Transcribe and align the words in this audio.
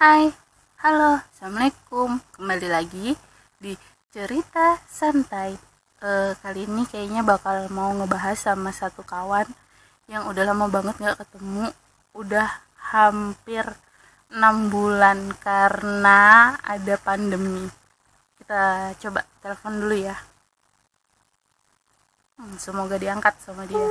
Hai, 0.00 0.32
halo, 0.80 1.20
assalamualaikum. 1.28 2.24
Kembali 2.32 2.72
lagi 2.72 3.12
di 3.60 3.76
cerita 4.08 4.80
santai. 4.88 5.52
Eh, 6.00 6.32
kali 6.40 6.64
ini 6.64 6.88
kayaknya 6.88 7.20
bakal 7.20 7.68
mau 7.68 7.92
ngebahas 7.92 8.32
sama 8.32 8.72
satu 8.72 9.04
kawan 9.04 9.44
yang 10.08 10.24
udah 10.24 10.40
lama 10.48 10.72
banget 10.72 10.96
nggak 10.96 11.20
ketemu. 11.20 11.68
Udah 12.16 12.48
hampir 12.80 13.68
enam 14.32 14.72
bulan 14.72 15.36
karena 15.36 16.56
ada 16.64 16.96
pandemi. 16.96 17.68
Kita 18.40 18.96
coba 19.04 19.28
telepon 19.44 19.84
dulu 19.84 19.96
ya. 20.00 20.16
Hmm, 22.40 22.56
semoga 22.56 22.96
diangkat 22.96 23.36
sama 23.44 23.68
dia. 23.68 23.84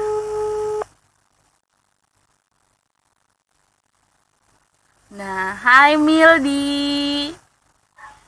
Nah, 5.09 5.58
hai 5.58 5.98
Mildi. 5.98 7.34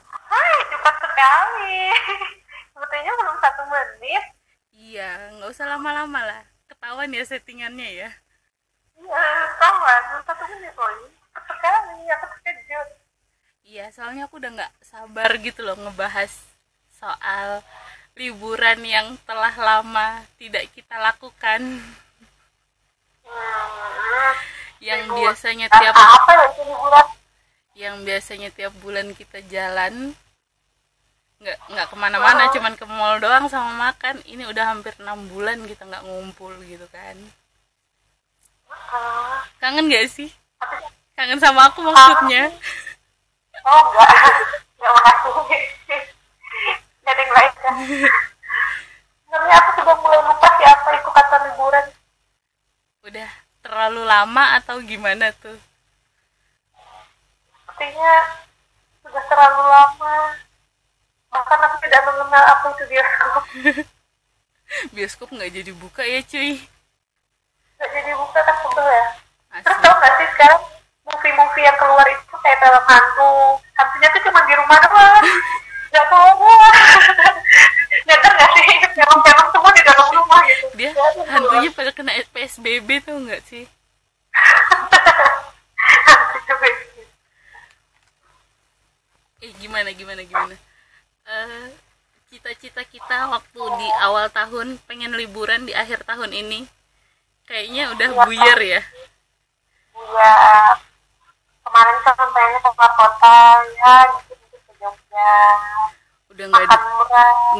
Hai, 0.09 0.57
cepat 0.65 0.95
sekali. 0.97 1.93
Sebetulnya 2.73 3.13
belum 3.21 3.37
satu 3.37 3.63
menit. 3.69 4.23
Iya, 4.73 5.29
nggak 5.37 5.53
usah 5.53 5.69
lama-lama 5.69 6.25
lah. 6.25 6.41
Ketahuan 6.65 7.13
ya 7.13 7.21
settingannya 7.21 7.85
ya. 7.85 8.09
Iya. 8.97 9.13
Belum 9.61 10.25
satu 10.25 10.43
menit 10.57 10.73
loh. 10.73 11.05
Cepat 11.29 11.43
sekali. 11.53 12.01
Aku 12.17 12.25
terkejut. 12.41 12.89
Iya, 13.61 13.85
soalnya 13.93 14.25
aku 14.25 14.41
udah 14.41 14.49
nggak 14.49 14.73
sabar 14.81 15.37
gitu 15.37 15.61
loh 15.61 15.77
ngebahas 15.77 16.33
soal 16.97 17.61
liburan 18.17 18.81
yang 18.81 19.21
telah 19.29 19.53
lama 19.53 20.25
tidak 20.41 20.65
kita 20.73 20.97
lakukan. 20.97 21.61
Yang 24.81 25.01
Libur. 25.05 25.17
biasanya 25.21 25.67
Dan 25.67 25.77
tiap 25.79 25.95
apa 25.95 26.31
ya 26.31 26.45
itu 26.47 26.61
liburan? 26.65 27.07
yang 27.73 27.95
biasanya 28.01 28.49
tiap 28.51 28.73
bulan 28.77 29.07
kita 29.11 29.39
jalan 29.47 30.11
nggak 31.39 31.57
nggak 31.67 31.87
ke 31.87 31.95
mana-mana 31.95 32.45
Oh. 32.45 32.51
cuman 32.51 32.73
ke 32.75 32.85
mall 32.85 33.17
doang 33.17 33.45
sama 33.47 33.71
makan 33.81 34.21
ini 34.25 34.43
udah 34.43 34.65
hampir 34.67 34.93
enam 34.97 35.25
bulan 35.27 35.57
kita 35.63 35.81
nggak 35.83 36.03
ngumpul 36.03 36.51
gitu 36.63 36.85
kan 36.89 37.17
Ah, 38.67 39.41
kangen 39.57 39.87
gak 39.87 40.07
sih 40.07 40.29
kangen 41.11 41.37
sama 41.37 41.67
aku 41.67 41.81
maksudnya 41.81 42.51
Oh, 43.61 43.81
enggak. 43.85 44.09
Enggak 44.75 44.91
makasih. 44.91 45.33
Gak 46.99 47.11
ada 47.11 47.21
yang 47.21 47.31
lain 47.31 47.53
kan? 47.55 47.73
Sebenarnya 49.21 49.55
aku 49.55 49.69
sudah 49.77 49.95
mulai 49.97 50.19
lupa 50.23 50.47
sih 50.51 50.65
apa 50.65 50.89
itu 50.91 51.09
kata 51.09 51.35
liburan. 51.45 51.85
udah 53.03 53.29
terlalu 53.61 54.01
lama 54.05 54.57
atau 54.57 54.81
gimana 54.81 55.29
tuh 55.37 55.57
Sepertinya 57.53 58.13
sudah 59.01 59.23
terlalu 59.25 59.63
lama. 59.65 60.17
Bahkan 61.33 61.59
aku 61.65 61.75
tidak 61.81 62.01
mengenal 62.05 62.43
apa 62.45 62.65
itu 62.77 62.83
bioskop. 62.91 63.43
bioskop 64.93 65.27
nggak 65.33 65.51
jadi 65.55 65.71
buka 65.73 66.03
ya 66.05 66.21
cuy 66.21 66.61
Gak 67.81 67.89
jadi 67.89 68.11
buka 68.13 68.39
kan 68.45 68.55
sebel 68.61 68.85
ya. 68.85 69.05
Terus 69.65 69.77
asli 69.81 69.81
tau 69.81 69.95
gak 69.97 70.13
sih 70.13 70.27
sekarang 70.37 70.61
movie-movie 71.09 71.65
yang 71.65 71.77
keluar 71.81 72.05
itu 72.05 72.35
kayak 72.45 72.61
film 72.61 72.85
hantu. 72.85 73.33
Hantunya 73.73 74.07
tuh 74.13 74.21
cuma 74.29 74.39
di 74.45 74.53
rumah 74.53 74.77
doang. 74.85 75.25
Gak 75.97 76.05
keluar. 76.05 76.73
Nyadar 78.07 78.33
gak 78.35 78.49
sih? 78.55 78.67
Film-film 78.91 79.45
semua 79.51 79.71
di 79.71 79.83
dalam 79.83 80.07
rumah 80.11 80.39
gitu. 80.45 80.65
dia 80.75 80.91
hantunya 81.31 81.69
pada 81.71 81.91
kena 81.95 82.11
psbb 82.33 82.89
tuh 83.01 83.17
nggak 83.23 83.41
sih 83.47 83.63
eh 89.41 89.51
gimana 89.61 89.89
gimana 89.93 90.21
gimana 90.23 90.55
Eh, 91.21 91.67
cita-cita 92.27 92.81
kita 92.83 93.29
waktu 93.29 93.61
di 93.79 93.87
awal 94.03 94.27
tahun 94.33 94.81
pengen 94.89 95.15
liburan 95.15 95.63
di 95.63 95.71
akhir 95.71 96.03
tahun 96.03 96.33
ini 96.33 96.65
kayaknya 97.47 97.93
udah 97.95 98.09
Iya, 98.11 98.21
buyar 98.27 98.59
ya 98.59 98.81
Iya. 99.95 100.33
Kemarin 101.61 101.97
kan 102.03 102.13
pengennya 102.17 102.59
ke 102.59 102.71
kota 102.75 103.37
ya, 103.79 103.95
gitu 104.27 104.33
ke 104.65 104.71
Jogja. 104.81 105.31
Udah 106.31 106.45
nggak 106.47 106.63
ada 106.63 106.77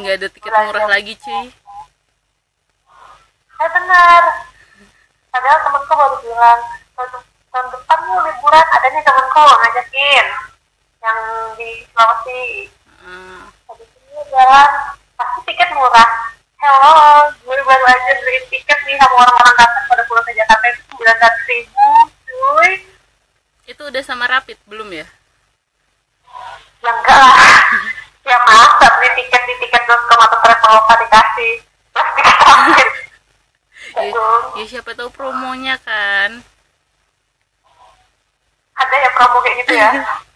nggak 0.00 0.14
ada 0.16 0.28
tiket 0.32 0.52
murah 0.52 0.86
lagi 0.88 1.14
cuy 1.20 1.52
Eh 3.62 3.70
benar. 3.70 4.22
Padahal 5.30 5.58
temenku 5.62 5.94
baru 5.94 6.16
bilang 6.18 6.60
tahun, 6.98 7.22
tahun 7.54 7.66
depan 7.70 7.98
nih 8.02 8.18
liburan 8.26 8.66
ada 8.74 8.86
nih 8.90 9.02
temenku 9.06 9.44
ngajakin 9.46 10.26
yang 10.98 11.18
di 11.54 11.70
Sulawesi. 11.94 12.42
Habis 13.70 13.86
ini 13.86 14.18
jalan 14.34 14.70
pasti 15.14 15.40
tiket 15.46 15.70
murah. 15.78 16.10
Hello, 16.58 17.30
gue 17.38 17.54
baru 17.62 17.84
aja 17.86 18.12
beli 18.18 18.42
tiket 18.50 18.78
nih 18.82 18.98
sama 18.98 19.14
orang-orang 19.30 19.54
kantor 19.54 19.82
pada 19.86 20.02
pulang 20.10 20.26
ke 20.26 20.32
Jakarta 20.34 20.66
itu 20.66 20.80
sembilan 20.90 21.16
ratus 21.22 21.44
ribu, 21.46 21.86
cuy. 22.26 22.70
itu 23.70 23.82
udah 23.86 24.02
sama 24.02 24.26
rapid 24.26 24.58
belum 24.66 24.90
ya 24.90 25.06
Ya 26.82 26.90
enggak 26.90 27.14
lah. 27.14 27.30
ya 28.22 28.36
masa 28.46 28.86
beli 28.98 29.10
tiket 29.18 29.42
di 29.46 29.54
tiket.com 29.66 30.18
atau 30.18 30.38
traveloka 30.42 30.94
dikasih. 31.02 31.52
Tiket 31.92 32.36
rapid. 32.42 32.88
ya, 34.08 34.24
ya 34.58 34.64
siapa 34.66 34.90
tahu 34.94 35.10
promonya 35.10 35.76
kan. 35.82 36.42
Ada 38.72 38.94
ya 38.98 39.10
promo 39.14 39.38
kayak 39.42 39.56
gitu 39.62 39.72
ya. 39.76 39.90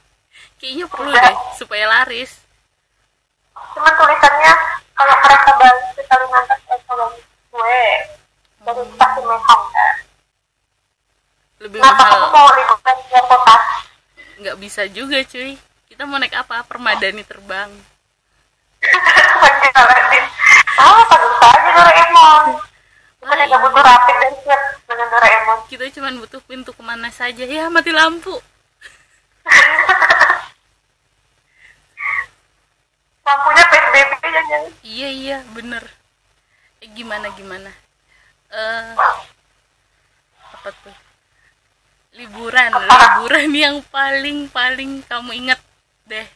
kayaknya 0.58 0.84
perlu 0.90 1.10
deh 1.10 1.36
supaya 1.56 1.84
laris. 1.88 2.42
Cuman 3.74 3.92
tulisannya 3.96 4.52
kalau 4.96 5.14
mereka 5.24 5.50
balik 5.56 5.86
ke 5.94 6.02
Kalimantan 6.04 6.58
kalau 6.84 7.08
gue. 7.52 7.84
Dari 8.66 8.82
stasiun 8.98 9.24
Mekong 9.30 9.64
kan. 9.70 9.94
lebih 11.56 11.80
Nah, 11.80 11.88
aku 11.88 12.02
mahal 12.02 12.20
mau 12.34 12.48
liburan 12.52 12.76
nggak 14.36 14.56
bisa 14.60 14.84
juga 14.92 15.24
cuy 15.24 15.56
kita 15.96 16.04
mau 16.04 16.20
naik 16.20 16.36
apa 16.36 16.60
permadani 16.68 17.24
terbang. 17.24 17.72
Ah, 20.76 21.00
Doraemon. 21.72 22.60
Kita 23.16 23.32
tidak 23.32 23.58
butuh 23.64 23.80
rapid 23.80 24.16
dan 24.20 24.32
siap 24.44 24.60
dengan 24.84 25.08
Doraemon. 25.08 25.58
kita 25.72 25.88
cuma 25.96 26.12
butuh 26.20 26.44
pintu 26.44 26.76
ke 26.76 26.82
mana 26.84 27.08
saja 27.08 27.48
ya 27.48 27.72
mati 27.72 27.96
lampu 27.96 28.36
Lampunya 33.24 33.64
PSBB 33.64 33.96
ya 34.20 34.42
jangan. 34.44 34.70
iya 34.84 35.08
iya 35.08 35.38
bener 35.50 35.80
eh, 36.78 36.88
gimana 36.92 37.32
gimana 37.34 37.72
eh 38.52 38.92
apa 40.52 40.68
tuh 40.84 40.94
liburan 42.14 42.70
liburan 42.70 43.48
yang 43.50 43.76
paling 43.90 44.46
paling 44.52 45.00
kamu 45.08 45.32
inget 45.34 45.60
deh. 46.06 46.26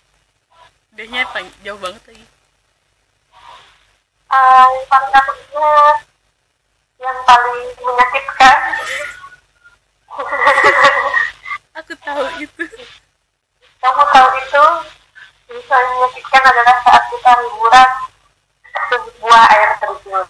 Dehnya 0.98 1.22
pang- 1.30 1.54
jauh 1.62 1.78
banget 1.78 2.02
lagi. 2.10 2.26
Ah, 4.30 4.66
yang 4.66 4.86
paling 4.90 5.14
aku 5.14 5.32
ingat 5.42 5.98
yang 7.00 7.18
paling 7.26 7.66
menyakitkan 7.80 8.58
aku 11.78 11.92
tahu 12.02 12.24
itu. 12.42 12.64
Kamu 13.80 14.02
tahu 14.12 14.28
itu? 14.42 14.64
Bisa 15.50 15.74
menyakitkan 15.74 16.42
adalah 16.50 16.76
saat 16.84 17.02
kita 17.10 17.30
liburan. 17.46 17.90
Sebuah 18.90 19.42
air 19.54 19.70
terjun. 19.78 20.26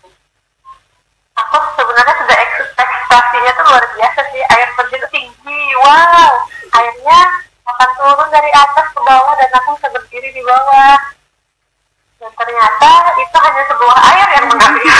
Aku 1.41 1.57
sebenarnya 1.81 2.15
sudah 2.21 2.37
eks- 2.45 2.73
ekspektasinya 2.77 3.51
tuh 3.57 3.65
luar 3.73 3.85
biasa 3.97 4.21
sih. 4.33 4.43
Air 4.45 4.69
terjun 4.77 5.05
tinggi. 5.09 5.61
Wow 5.81 6.30
bawah 9.21 9.37
dan 9.37 9.53
aku 9.53 9.77
bisa 9.77 9.89
berdiri 9.93 10.33
di 10.33 10.41
bawah 10.41 10.97
dan 12.21 12.33
ternyata 12.33 12.89
itu 13.21 13.37
hanya 13.37 13.63
sebuah 13.69 13.97
air 14.01 14.29
yang 14.33 14.47
mengalir 14.49 14.97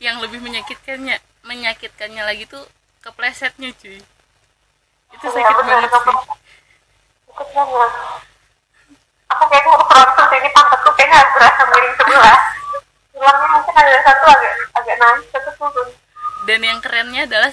yang 0.04 0.16
lebih 0.24 0.40
menyakitkannya 0.40 1.20
menyakitkannya 1.44 2.24
lagi 2.24 2.48
tuh 2.48 2.64
keplesetnya 3.04 3.68
cuy 3.76 4.00
itu 5.14 5.26
Iya, 5.30 5.30
sakit 5.30 5.54
bener, 5.62 5.78
banget 5.78 5.90
sih. 5.94 6.16
Sakit 7.30 7.48
banget. 7.54 7.92
Aku 9.30 9.42
kayaknya 9.46 9.70
mau 9.70 9.86
proses 9.86 10.26
ini 10.34 10.50
pantatku 10.50 10.90
kayaknya 10.98 11.16
agak 11.22 11.30
berasa 11.38 11.62
miring 11.70 11.94
sebelah. 11.94 12.38
Tulangnya 13.14 13.46
mungkin 13.54 13.74
ada 13.78 14.00
satu 14.02 14.24
agak 14.26 14.52
agak 14.74 14.96
naik, 14.98 15.22
satu 15.30 15.50
turun. 15.54 15.88
dan 16.44 16.60
yang 16.60 16.82
kerennya 16.82 17.22
adalah 17.30 17.50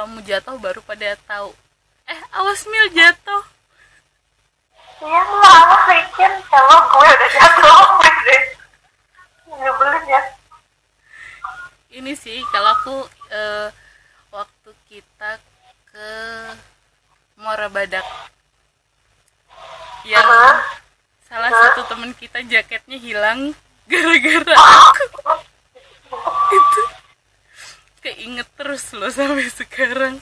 kamu 0.00 0.24
jatuh 0.24 0.56
baru 0.56 0.80
pada 0.80 1.12
tahu 1.28 1.52
eh 2.08 2.20
awas 2.32 2.64
mil 2.64 2.88
jatuh 2.96 3.44
Iya 5.00 5.16
lah, 5.16 5.56
awas 5.64 5.82
bikin. 5.88 6.32
Kalau 6.52 6.76
gue 6.92 7.08
udah 7.08 7.30
jatuh, 7.32 7.76
deh. 8.04 8.42
Nyebelin 9.48 10.04
ya. 10.04 10.22
ini 11.96 12.12
sih 12.12 12.44
kalau 12.52 12.76
aku 12.76 12.96
eh, 13.32 13.72
waktu 14.28 14.70
kita 14.92 15.40
ke 15.88 16.10
Muara 17.40 17.72
Badak 17.72 18.04
yang 20.04 20.20
Hah? 20.20 20.60
salah 21.28 21.48
satu 21.48 21.88
temen 21.88 22.12
kita 22.12 22.44
jaketnya 22.44 23.00
hilang 23.00 23.56
gara-gara 23.90 24.52
aku 24.52 25.00
itu 25.08 25.20
keinget 28.00 28.48
terus 28.56 28.84
loh 28.96 29.12
sampai 29.12 29.46
sekarang. 29.48 30.16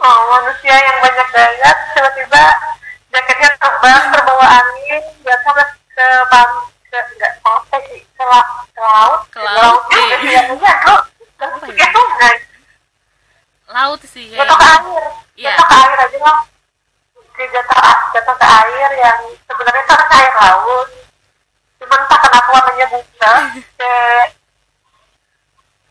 Oh, 0.00 0.18
manusia 0.30 0.74
yang 0.74 0.98
banyak 1.02 1.28
gaya, 1.30 1.70
tiba-tiba 1.94 2.42
jaketnya 3.10 3.50
terbang, 3.58 4.02
terbawa 4.10 4.46
angin, 4.46 5.02
jatuh 5.22 5.52
ke 5.54 5.64
ke 5.90 6.06
pan, 6.30 6.48
ke 6.86 6.98
enggak 6.98 7.32
pantai 7.42 7.80
sih, 7.90 8.02
ke, 8.14 8.24
la, 8.24 8.40
ke 8.70 8.80
laut, 8.80 9.20
Ke 9.28 9.40
laut, 9.42 9.80
juga 9.90 10.02
iya. 10.22 10.40
sih, 10.46 10.58
ya, 10.62 10.74
Apa 11.40 11.66
ya? 11.66 11.74
ke 11.74 11.86
sungai, 11.90 12.36
laut 13.70 14.00
sih 14.06 14.26
jatuh 14.30 14.56
ke 14.56 14.66
air, 14.66 15.04
Iya. 15.36 15.50
jatuh 15.52 15.66
ke 15.66 15.74
air 15.74 15.98
aja 15.98 16.18
lah, 16.22 16.38
ke 17.34 17.42
jatuh, 17.50 17.80
jatuh 18.14 18.36
ke 18.38 18.46
air 18.46 18.90
yang 18.98 19.20
sebenarnya 19.44 19.82
itu 19.82 19.92
harusnya 19.92 20.16
air 20.20 20.34
laut, 20.38 20.88
cuman 21.80 21.98
entah 22.06 22.18
kenapa 22.22 22.48
warnanya 22.54 22.86
bunga, 22.88 23.32
kayak 23.80 24.26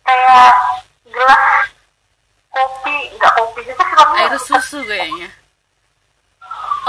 kayak 0.10 0.54
gelas 1.14 1.66
kopi, 2.50 2.98
enggak 3.14 3.34
kopi, 3.38 3.62
itu 3.62 3.74
sih 3.78 3.94
namanya 3.94 4.26
air 4.26 4.34
susu 4.42 4.80
kayaknya. 4.90 5.30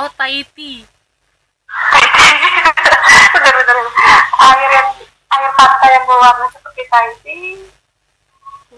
Oh 0.01 0.09
Thai 0.17 0.41
tea. 0.57 0.89
Bener-bener 3.37 3.77
air 4.41 4.71
yang 4.73 4.89
air 5.37 5.51
pantai 5.55 5.91
yang 5.93 6.05
berwarna 6.09 6.47
seperti 6.49 6.83
Tahiti 6.89 7.43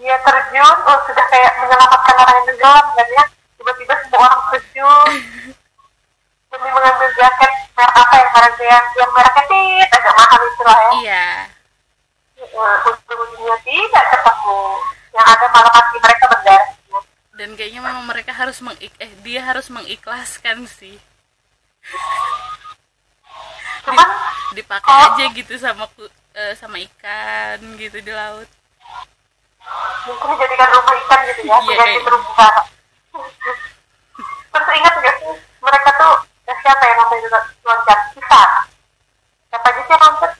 dia 0.03 0.19
terjun 0.19 0.77
oh 0.83 0.99
sudah 1.07 1.25
kayak 1.31 1.51
menyelamatkan 1.63 2.15
orang 2.19 2.35
yang 2.35 2.47
tenggelam 2.51 2.85
dan 2.99 3.07
ya? 3.07 3.23
Tiba-tiba 3.55 3.93
semua 4.03 4.27
orang 4.27 4.41
terjun. 4.51 5.09
Demi 6.51 6.69
mengambil 6.69 7.09
jaket 7.15 7.51
merek 7.79 7.95
apa 7.95 8.15
yang 8.19 8.29
merek 8.35 8.55
yang 8.59 8.85
yang 8.99 9.11
mereknya 9.15 9.43
tit 9.47 9.89
agak 9.95 10.13
mahal 10.19 10.39
itu 10.43 10.63
lah 10.67 10.77
ya. 10.77 10.91
Iya 10.99 11.52
Ujung-ujungnya 12.43 13.57
tidak 13.63 14.05
ketemu 14.11 14.59
yang 15.13 15.27
ada 15.29 15.45
malah 15.47 15.71
kaki 15.71 15.97
mereka 15.97 16.25
berdarah 16.27 16.69
dan 17.33 17.49
kayaknya 17.57 17.81
memang 17.81 18.05
mereka 18.05 18.31
harus 18.31 18.59
mengik 18.59 18.93
eh 18.99 19.09
dia 19.25 19.41
harus 19.41 19.67
mengikhlaskan 19.67 20.67
sih. 20.69 20.97
Cuman 23.83 24.07
dipakai 24.53 24.91
Oh. 24.91 25.03
aja 25.11 25.25
gitu 25.33 25.53
sama 25.57 25.89
ku- 25.91 26.07
eh, 26.33 26.53
sama 26.55 26.77
ikan 26.77 27.57
gitu 27.75 27.99
di 27.99 28.11
laut. 28.11 28.47
Mungkin 30.05 30.27
dijadikan 30.35 30.69
rumah 30.71 30.95
ikan 31.03 31.19
gitu 31.27 31.41
ya 31.43 31.57
Iya, 31.57 31.67
tidak 31.67 31.85
kayak- 31.85 32.03
terumbu 32.05 32.31
karang. 32.35 32.67
Terus 34.53 34.69
ingat 34.77 34.93
nggak 34.93 35.15
sih 35.19 35.33
mereka 35.59 35.89
tuh 35.97 36.13
eh, 36.45 36.55
siapa 36.61 36.83
yang 36.85 36.99
itu 37.13 37.27
loncat 37.63 37.99
kita 38.13 38.43
siapa 39.49 39.67
aja 39.69 39.81
sih 39.81 39.95
loncat 39.97 40.31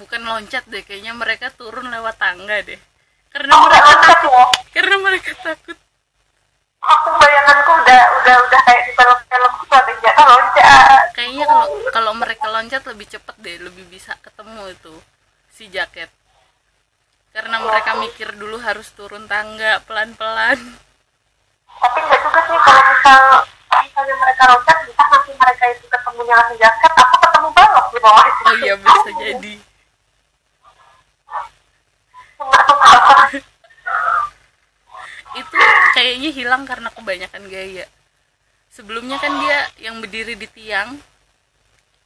bukan 0.00 0.22
loncat 0.24 0.64
deh 0.68 0.80
kayaknya 0.80 1.12
mereka 1.12 1.52
turun 1.52 1.88
lewat 1.92 2.16
tangga 2.16 2.64
deh. 2.64 2.80
Karena 3.32 3.52
oh 3.56 3.60
mereka 3.68 3.88
loncat 3.88 4.18
ya 4.24 4.44
karena 4.72 4.96
mereka 5.00 5.30
takut. 5.40 5.78
Aku 6.82 7.08
bayanganku 7.14 7.70
udah 7.78 8.02
udah 8.20 8.36
udah 8.48 8.60
kayak 8.66 8.82
di 8.88 8.92
film-film 8.96 9.52
ada 9.70 9.92
jatuh 10.02 10.26
loncat. 10.26 11.04
Kayaknya 11.14 11.44
kalau 11.46 11.66
kalau 11.92 12.12
mereka 12.16 12.46
loncat 12.48 12.82
lebih 12.88 13.06
cepet 13.08 13.36
deh 13.40 13.56
lebih 13.60 13.84
bisa 13.88 14.16
ketemu 14.20 14.72
itu 14.72 14.94
si 15.52 15.68
jaket. 15.68 16.08
Karena 17.32 17.64
mereka 17.64 17.96
mikir 17.96 18.36
dulu 18.36 18.60
harus 18.60 18.92
turun 18.92 19.24
tangga 19.24 19.80
pelan-pelan. 19.88 20.60
Tapi 21.72 21.98
nggak 22.04 22.20
juga 22.20 22.40
sih 22.44 22.58
kalau 22.60 22.82
misal 22.92 23.22
misalnya 23.72 24.14
mereka 24.20 24.42
loncat 24.52 24.76
bisa 24.84 25.02
nanti 25.08 25.32
mereka 25.32 25.64
itu 25.72 25.84
ketemunya 25.88 26.34
langsung 26.36 26.58
jaket? 26.60 26.92
Aku 26.92 27.16
ketemu 27.16 27.48
balok 27.56 27.86
di 27.88 27.98
bawah 28.04 28.24
itu. 28.28 28.42
Oh 28.44 28.56
iya 28.60 28.74
bisa 28.76 29.10
jadi 29.16 29.54
itu 35.32 35.56
kayaknya 35.96 36.30
hilang 36.32 36.62
karena 36.68 36.88
kebanyakan 36.92 37.48
gaya. 37.48 37.86
Sebelumnya 38.72 39.16
kan 39.20 39.32
dia 39.40 39.68
yang 39.80 40.00
berdiri 40.00 40.36
di 40.36 40.48
tiang 40.48 40.96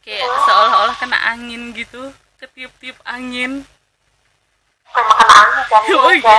kayak 0.03 0.27
seolah-olah 0.47 0.97
kena 0.99 1.19
angin 1.35 1.75
gitu 1.75 2.11
ketiup-tiup 2.39 2.99
angin. 3.03 3.67
Makan 4.95 5.29
angin 5.31 5.63
kan 5.67 5.83
Oh, 5.99 6.11
ya. 6.11 6.19
iya. 6.23 6.39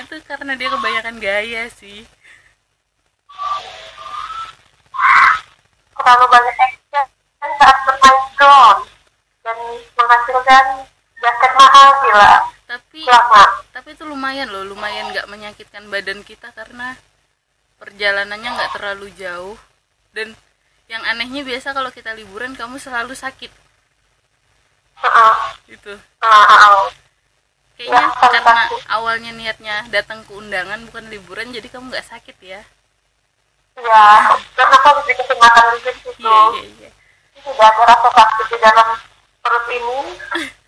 itu 0.00 0.14
karena 0.26 0.52
dia 0.58 0.68
kebanyakan 0.72 1.16
gaya 1.20 1.62
sih. 1.70 2.02
Terlalu 5.94 6.26
banyak 6.26 6.56
action 6.58 7.06
saat 7.38 7.76
bermain 7.86 8.18
drone. 8.34 8.82
Dan 9.40 9.56
menghasilkan 9.94 10.66
jaket 11.20 11.52
mahal 11.54 11.88
gila 12.02 12.32
tapi 12.64 13.00
lama 13.04 13.44
tapi 13.70 13.88
itu 13.94 14.04
lumayan 14.06 14.48
loh 14.48 14.64
lumayan 14.64 15.10
nggak 15.12 15.28
menyakitkan 15.28 15.86
badan 15.88 16.24
kita 16.24 16.50
karena 16.52 16.96
perjalanannya 17.80 18.50
nggak 18.52 18.72
terlalu 18.76 19.08
jauh. 19.16 19.56
Dan 20.12 20.36
yang 20.84 21.00
anehnya 21.06 21.40
biasa 21.40 21.72
kalau 21.72 21.88
kita 21.88 22.12
liburan 22.12 22.52
kamu 22.52 22.76
selalu 22.76 23.16
sakit. 23.16 23.48
Heeh. 25.00 25.34
itu 25.72 25.94
Heeh, 25.96 26.44
heeh. 26.44 26.84
kayaknya 27.80 28.04
Ya, 28.04 28.20
karena 28.20 28.52
sakit. 28.68 28.80
awalnya 28.92 29.30
niatnya 29.32 29.76
datang 29.88 30.20
ke 30.28 30.32
undangan 30.36 30.84
bukan 30.84 31.08
liburan 31.08 31.48
jadi 31.56 31.64
kamu 31.72 31.88
nggak 31.88 32.04
sakit 32.04 32.36
ya? 32.44 32.60
Ya 33.80 34.04
karena 34.52 34.76
aku 34.76 35.00
dikasih 35.08 35.36
makan 35.40 35.64
di 35.72 35.80
situ 35.88 36.10
iya 36.20 36.40
iya 36.52 36.64
iya. 36.68 36.90
Tidak 37.40 37.56
ada 37.56 37.82
rasa 37.88 38.08
sakit 38.12 38.46
di 38.52 38.58
dalam 38.60 38.88
perut 39.40 39.66
ini 39.72 39.98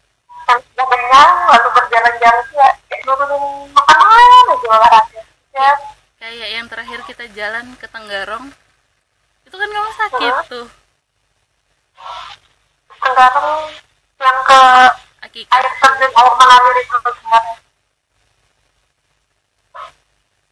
sudah 0.61 0.87
kenyang 0.91 1.33
lalu 1.49 1.69
berjalan-jalan 1.73 2.47
ya 2.53 2.71
nurunin 3.03 3.45
makanan 3.73 4.09
aja 4.53 4.69
olahraga 4.69 5.21
ya 5.53 5.73
kayak 6.21 6.49
yang 6.55 6.67
terakhir 6.71 7.01
kita 7.09 7.25
jalan 7.33 7.67
ke 7.79 7.87
Tenggarong 7.89 8.47
itu 9.43 9.57
kan 9.61 9.69
kamu 9.69 9.91
sakit 10.01 10.33
Hah? 10.33 10.45
tuh. 10.49 10.69
Tenggarong 12.89 13.69
yang 14.23 14.39
ke 14.49 14.61
Akika 15.23 15.55
air 15.55 15.67
terjun 15.79 16.13
air 16.15 16.33
mengalir 16.35 16.77
itu 16.83 16.97
sebenarnya 16.99 17.57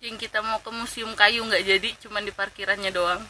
yang 0.01 0.17
kita 0.17 0.39
mau 0.41 0.59
ke 0.63 0.71
museum 0.73 1.13
kayu 1.13 1.45
nggak 1.45 1.65
jadi 1.65 1.89
cuman 2.07 2.25
di 2.25 2.33
parkirannya 2.33 2.91
doang 2.95 3.23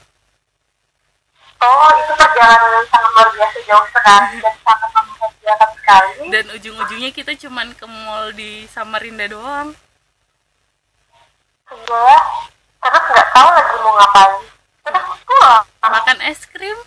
Oh, 1.61 1.91
itu 1.93 2.13
perjalanan 2.17 2.71
yang 2.73 2.87
sangat 2.89 3.11
luar 3.13 3.29
biasa 3.37 3.59
jauh 3.69 3.87
sekali 3.93 4.37
dan 4.41 4.55
sangat 4.65 4.91
membahagiakan 4.97 5.71
sekali. 5.77 6.25
dan 6.33 6.45
ujung-ujungnya 6.57 7.11
kita 7.13 7.33
cuman 7.37 7.69
ke 7.77 7.85
mall 7.85 8.33
di 8.33 8.65
Samarinda 8.67 9.29
doang 9.29 9.77
Iya, 11.71 12.17
terus 12.83 13.05
nggak 13.15 13.29
tahu 13.31 13.49
lagi 13.55 13.75
mau 13.79 13.93
ngapain. 13.95 14.43
Terus 14.83 15.05
pulang. 15.23 15.63
makan 15.85 16.19
es 16.27 16.41
krim 16.51 16.79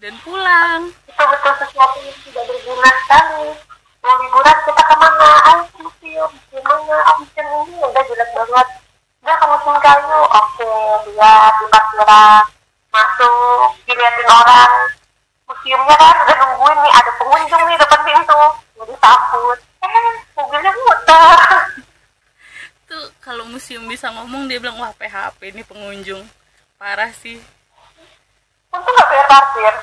dan 0.00 0.14
pulang 0.24 0.88
Itu 1.04 1.22
betul 1.24 1.52
sesuatu 1.60 1.98
yang 2.00 2.18
tidak 2.24 2.44
berguna 2.48 2.88
sekali. 3.04 3.46
Mau 4.00 4.14
liburan 4.20 4.56
kita 4.64 4.82
ke 4.84 4.94
mana? 4.96 5.30
Ayo 5.52 5.62
museum. 5.80 6.30
Gimana? 6.48 6.96
Oh, 7.12 7.16
museum 7.20 7.48
ini 7.68 7.76
udah 7.80 8.02
jelek 8.08 8.30
banget. 8.32 8.68
Udah 9.20 9.36
ke 9.36 9.46
museum 9.48 9.76
kayu. 9.80 10.20
Oke, 10.28 10.72
lihat 11.12 11.52
di 11.60 11.66
parkiran. 11.68 12.44
Diliatin 14.04 14.28
orang. 14.28 14.72
Museumnya 15.48 15.96
kan 15.96 16.16
udah 16.28 16.36
nungguin 16.36 16.76
nih, 16.76 16.92
ada 16.92 17.10
pengunjung 17.16 17.62
nih 17.64 17.76
depan 17.80 18.00
pintu. 18.04 18.42
Jadi 18.76 18.94
sambut. 19.00 19.58
Eh, 19.80 20.12
mobilnya 20.36 20.72
muter. 20.76 21.40
tuh 22.84 23.04
kalau 23.24 23.48
museum 23.48 23.88
bisa 23.88 24.12
ngomong 24.12 24.44
dia 24.44 24.60
bilang 24.60 24.76
wah 24.76 24.92
PHP 24.92 25.56
ini 25.56 25.64
pengunjung 25.64 26.20
parah 26.76 27.08
sih 27.16 27.40
Untung 28.68 28.92
nggak 28.92 29.08
bayar 29.08 29.26
parkir. 29.26 29.74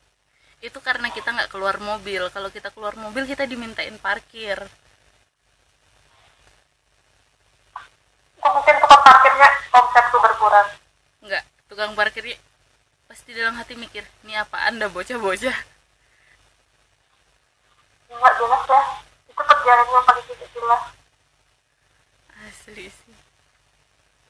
itu 0.72 0.78
karena 0.80 1.12
kita 1.12 1.28
nggak 1.36 1.52
keluar 1.52 1.76
mobil 1.76 2.24
kalau 2.32 2.48
kita 2.48 2.72
keluar 2.72 2.96
mobil 2.96 3.28
kita 3.28 3.44
dimintain 3.44 4.00
parkir 4.00 4.64
mungkin 8.40 8.74
tukang 8.80 9.02
parkirnya 9.04 9.48
omset 9.76 10.04
tuh 10.08 10.20
berkurang. 10.24 10.68
nggak 11.20 11.44
tukang 11.68 11.92
parkirnya 11.92 12.40
pasti 13.18 13.34
dalam 13.34 13.58
hati 13.58 13.74
mikir 13.74 14.06
ini 14.22 14.38
apa 14.38 14.70
anda 14.70 14.86
bocah-bocah 14.86 15.58
Nggak 18.08 18.32
jelas 18.38 18.62
ya. 18.70 18.82
Itu 19.26 19.42
perjalanan 19.42 19.90
yang 19.90 20.04
paling 20.06 20.26
tidak 20.30 20.48
jelas. 20.54 20.82
asli 22.46 22.86
sih 22.86 23.16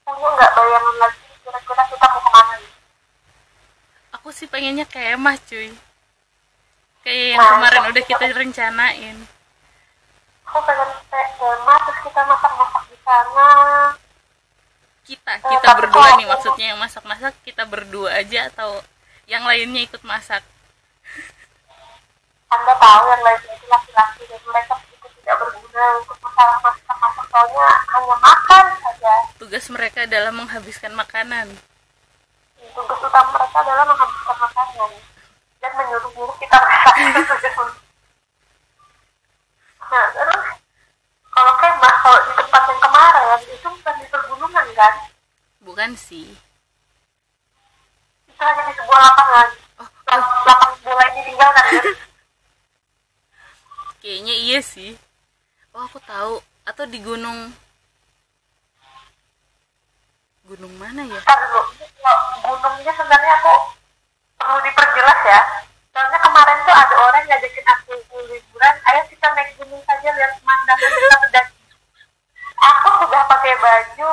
Punya 0.09 0.29
nggak 0.33 0.51
bayangan 0.57 0.97
lagi 1.05 1.21
kira-kira 1.45 1.83
kita 1.85 2.07
mau 2.09 2.21
ke 2.25 2.31
mana 2.33 2.57
aku 4.17 4.29
sih 4.33 4.49
pengennya 4.49 4.89
kemah 4.89 5.37
cuy 5.37 5.69
kayak 7.05 7.27
yang 7.37 7.45
Nah, 7.45 7.51
kemarin 7.61 7.83
udah 7.93 8.05
kita 8.09 8.25
juga. 8.25 8.39
rencanain 8.41 9.17
aku 10.49 10.59
pengen 10.65 10.89
kayak 11.13 11.29
tema 11.37 11.75
terus 11.85 11.99
kita 12.09 12.21
masak-masak 12.25 12.85
di 12.89 12.97
sana 13.05 13.49
kita. 15.09 15.33
Kita 15.41 15.65
tapi 15.65 15.89
berdua 15.89 16.21
nih 16.21 16.29
maksudnya 16.29 16.67
yang 16.77 16.81
masak-masak 16.81 17.33
kita 17.41 17.65
berdua 17.65 18.21
aja 18.21 18.53
atau 18.53 18.85
yang 19.25 19.49
lainnya 19.49 19.89
ikut 19.89 20.05
masak? 20.05 20.45
Anda 22.53 22.75
tahu 22.77 23.03
yang 23.09 23.23
lainnya 23.25 23.53
itu 23.57 23.67
laki-laki 23.73 24.23
dan 24.29 24.41
mereka 24.45 24.73
itu 24.93 25.09
tidak 25.25 25.37
berguna 25.41 25.85
untuk 26.05 26.17
masalah 26.21 26.59
masak-masak. 26.61 27.25
Soalnya 27.33 27.69
hanya 27.97 28.17
makan 28.21 28.65
saja. 28.85 29.15
Tugas 29.41 29.65
mereka 29.73 30.05
adalah 30.05 30.33
menghabiskan 30.37 30.93
makanan. 30.93 31.47
Tugas 32.77 33.01
utama 33.01 33.33
mereka 33.33 33.57
adalah 33.65 33.85
menghabiskan 33.89 34.37
makanan 34.37 34.91
dan 35.65 35.73
menyuruh-nyuruh 35.73 36.37
kita 36.37 36.57
masak. 36.61 36.95
Nah 39.89 40.05
terus 40.13 40.45
kalau 41.33 41.53
kemah 41.57 41.95
kalau 42.05 42.21
di 42.29 42.33
tempat 42.37 42.63
yang 42.69 42.77
kemarin 42.77 43.41
itu 43.41 43.69
bukan 43.73 43.95
di 43.97 44.07
pergunungan 44.49 44.69
kan? 44.77 44.95
Bukan 45.61 45.91
sih. 46.01 46.29
Itu 48.29 48.41
hanya 48.41 48.63
di 48.65 48.73
sebuah 48.81 49.01
lapangan. 49.05 49.49
Oh, 49.85 49.89
Lap- 50.09 50.41
lapangan 50.49 50.79
bola 50.81 51.05
ini 51.13 51.21
ditinggalkan 51.21 51.65
kan? 51.69 51.85
Kayaknya 54.01 54.35
iya 54.41 54.59
sih. 54.65 54.97
Oh 55.77 55.85
aku 55.85 56.01
tahu. 56.01 56.41
Atau 56.65 56.89
di 56.89 56.97
gunung. 57.05 57.53
Gunung 60.49 60.73
mana 60.81 61.05
ya? 61.05 61.21
Ntar 61.21 61.39
dulu, 61.45 61.61
gunungnya 62.41 62.93
sebenarnya 62.97 63.33
aku 63.37 63.53
perlu 64.41 64.59
diperjelas 64.65 65.21
ya. 65.29 65.41
Soalnya 65.93 66.19
kemarin 66.25 66.57
tuh 66.65 66.73
ada 66.73 66.95
orang 66.97 67.25
ngajakin 67.29 67.67
aku 67.69 67.93
liburan, 68.33 68.75
ayo 68.89 69.01
kita 69.13 69.29
naik 69.37 69.51
gunung 69.61 69.83
saja 69.85 70.09
lihat 70.09 70.33
pemandangan 70.41 70.89
kita 70.89 71.17
mendaki. 71.21 71.57
Aku 72.65 72.89
sudah 73.05 73.23
pakai 73.29 73.55
baju 73.61 74.09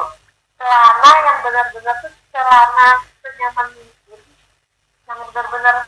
celana 0.60 1.12
yang 1.24 1.38
benar-benar 1.56 1.96
tuh 2.04 2.12
celana 2.36 3.00
senyaman 3.24 3.68
mungkin, 3.80 4.20
yang 5.08 5.20
benar-benar 5.32 5.88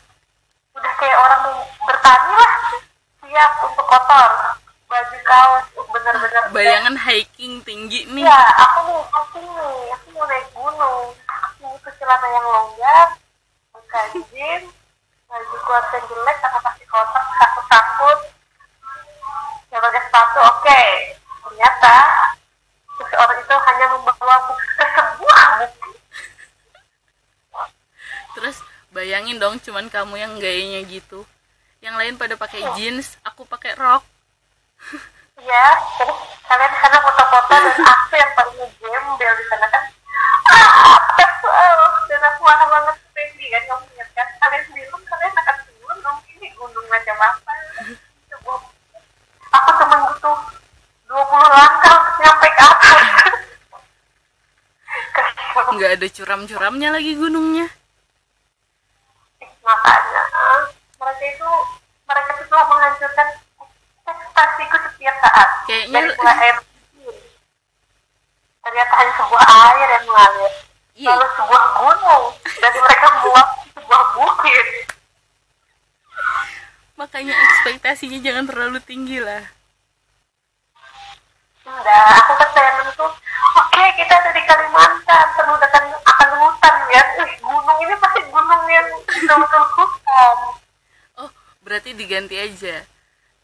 udah 0.72 0.92
kayak 0.96 1.18
orang 1.20 1.42
bertani 1.84 2.32
lah, 2.40 2.54
siap 3.20 3.52
untuk 3.68 3.84
kotor, 3.84 4.32
baju 4.88 5.18
kaos, 5.28 5.66
uh, 5.76 5.86
benar-benar 5.92 6.42
bayangan 6.56 6.96
hiking 6.96 7.60
tinggi 7.68 8.08
nih 8.08 8.24
Iya, 8.24 8.40
aku 8.64 8.78
mau 8.88 9.04
hiking 9.12 9.44
nih, 9.44 9.92
aku 9.92 10.06
mau 10.16 10.24
naik 10.24 10.48
gunung. 10.56 11.12
Aku 11.28 11.48
butuh 11.60 11.92
celana 12.00 12.28
yang 12.32 12.46
longgar, 12.48 13.08
buka 13.68 14.00
jeans, 14.32 14.72
baju 15.28 15.56
yang 15.68 16.04
jelek, 16.08 16.36
sama 16.40 16.58
kaki 16.64 16.84
kotak, 16.88 17.24
satu 17.44 17.60
takut. 17.68 18.18
Ya 19.68 19.76
pakai 19.84 20.00
sepatu, 20.00 20.38
oke. 20.48 20.82
Ternyata 21.44 21.96
seseorang 22.96 23.38
itu 23.44 23.52
hanya 23.52 23.86
membawa 23.92 24.34
aku 24.42 24.52
ke 24.56 24.86
sebuah 24.96 25.44
bukit. 25.62 25.96
terus 28.38 28.56
bayangin 29.28 29.44
dong 29.44 29.60
cuman 29.60 29.92
kamu 29.92 30.14
yang 30.16 30.32
gayanya 30.40 30.80
gitu 30.88 31.20
yang 31.84 32.00
lain 32.00 32.16
pada 32.16 32.32
pakai 32.40 32.64
jeans 32.80 33.20
aku 33.20 33.44
pakai 33.44 33.76
rok 33.76 34.00
Ya, 35.38 35.66
terus 36.00 36.18
kalian 36.50 36.72
sana 36.82 36.98
foto-foto 36.98 37.54
dan 37.62 37.78
aku 37.94 38.14
yang 38.18 38.32
paling 38.34 38.58
ngegembel 38.58 39.32
di 39.38 39.44
sana 39.46 39.66
kan. 39.70 39.84
Ah. 40.50 40.98
Dan 42.10 42.18
aku 42.26 42.42
marah 42.42 42.66
banget 42.66 42.96
Fendi 43.14 43.46
kan, 43.46 43.62
kamu 43.70 43.86
ingat 43.94 44.10
kan? 44.18 44.26
Kalian 44.42 44.62
bilang 44.74 45.02
kalian 45.06 45.30
akan 45.38 45.56
gunung, 45.78 46.18
ini 46.34 46.48
gunung 46.58 46.86
macam 46.90 47.16
apa? 47.22 47.52
Aku 49.46 49.70
cuma 49.78 49.96
butuh 50.10 50.38
20 51.06 51.54
langkah 51.54 51.94
untuk 52.02 52.16
nyampe 52.18 52.48
ke 52.50 52.64
atas. 52.66 53.02
Nggak 55.70 55.90
ada 56.02 56.06
curam-curamnya 56.10 56.88
lagi 56.90 57.12
gunungnya 57.14 57.70
Makanya, 59.68 60.22
ah, 60.32 60.60
mereka 60.96 61.24
itu 61.28 61.50
mereka 62.08 62.30
itu 62.40 62.44
telah 62.48 62.66
menghancurkan 62.72 63.28
ekspektasiku 64.08 64.76
setiap 64.88 65.16
saat. 65.20 65.48
Kayaknya- 65.68 65.92
dari 66.00 66.16
mulai 66.16 66.36
air 66.40 66.56
ternyata 68.58 68.94
hanya 68.94 69.12
sebuah 69.14 69.42
air 69.44 69.88
yang 69.90 70.04
mengalir. 70.04 70.52
iya 70.94 71.08
Lalu 71.08 71.26
sebuah 71.30 71.62
gunung 71.74 72.24
dan 72.58 72.72
mereka 72.74 73.06
membuat 73.14 73.46
sebuah 73.70 74.02
bukit. 74.12 74.66
makanya 76.94 77.30
ekspektasinya 77.32 78.18
jangan 78.18 78.44
terlalu 78.44 78.80
tinggi 78.82 79.18
lah 79.18 79.44
Enggak, 81.62 82.02
aku 82.18 82.32
ke 82.34 82.46
sana 82.50 82.90
tuh, 82.90 83.12
oke 83.54 83.84
kita 83.94 84.14
ada 84.14 84.30
di 84.32 84.40
Kalimantan, 84.42 85.26
penuh 85.30 85.52
akan 85.54 85.84
akan 86.02 86.28
hutan 86.40 86.74
ya. 86.88 87.02
Ih, 87.20 87.32
gunung 87.38 87.78
ini 87.78 87.94
pasti 87.94 88.20
gunung 88.24 88.62
yang 88.66 88.88
betul-betul 89.04 89.64
hutan. 89.76 90.36
oh 91.18 91.30
berarti 91.60 91.92
diganti 91.92 92.36
aja 92.36 92.88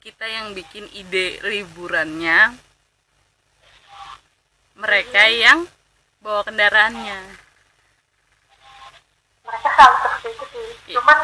kita 0.05 0.29
yang 0.29 0.53
bikin 0.53 0.85
ide 0.93 1.41
liburannya 1.41 2.53
mereka 4.77 5.33
yang 5.33 5.65
bawa 6.21 6.45
kendaraannya. 6.45 7.25
Mereka 9.49 9.69
selalu 9.73 9.97
seperti 10.05 10.29
itu 10.29 10.45
sih. 10.53 10.69
Iya. 10.93 11.01
cuman 11.01 11.19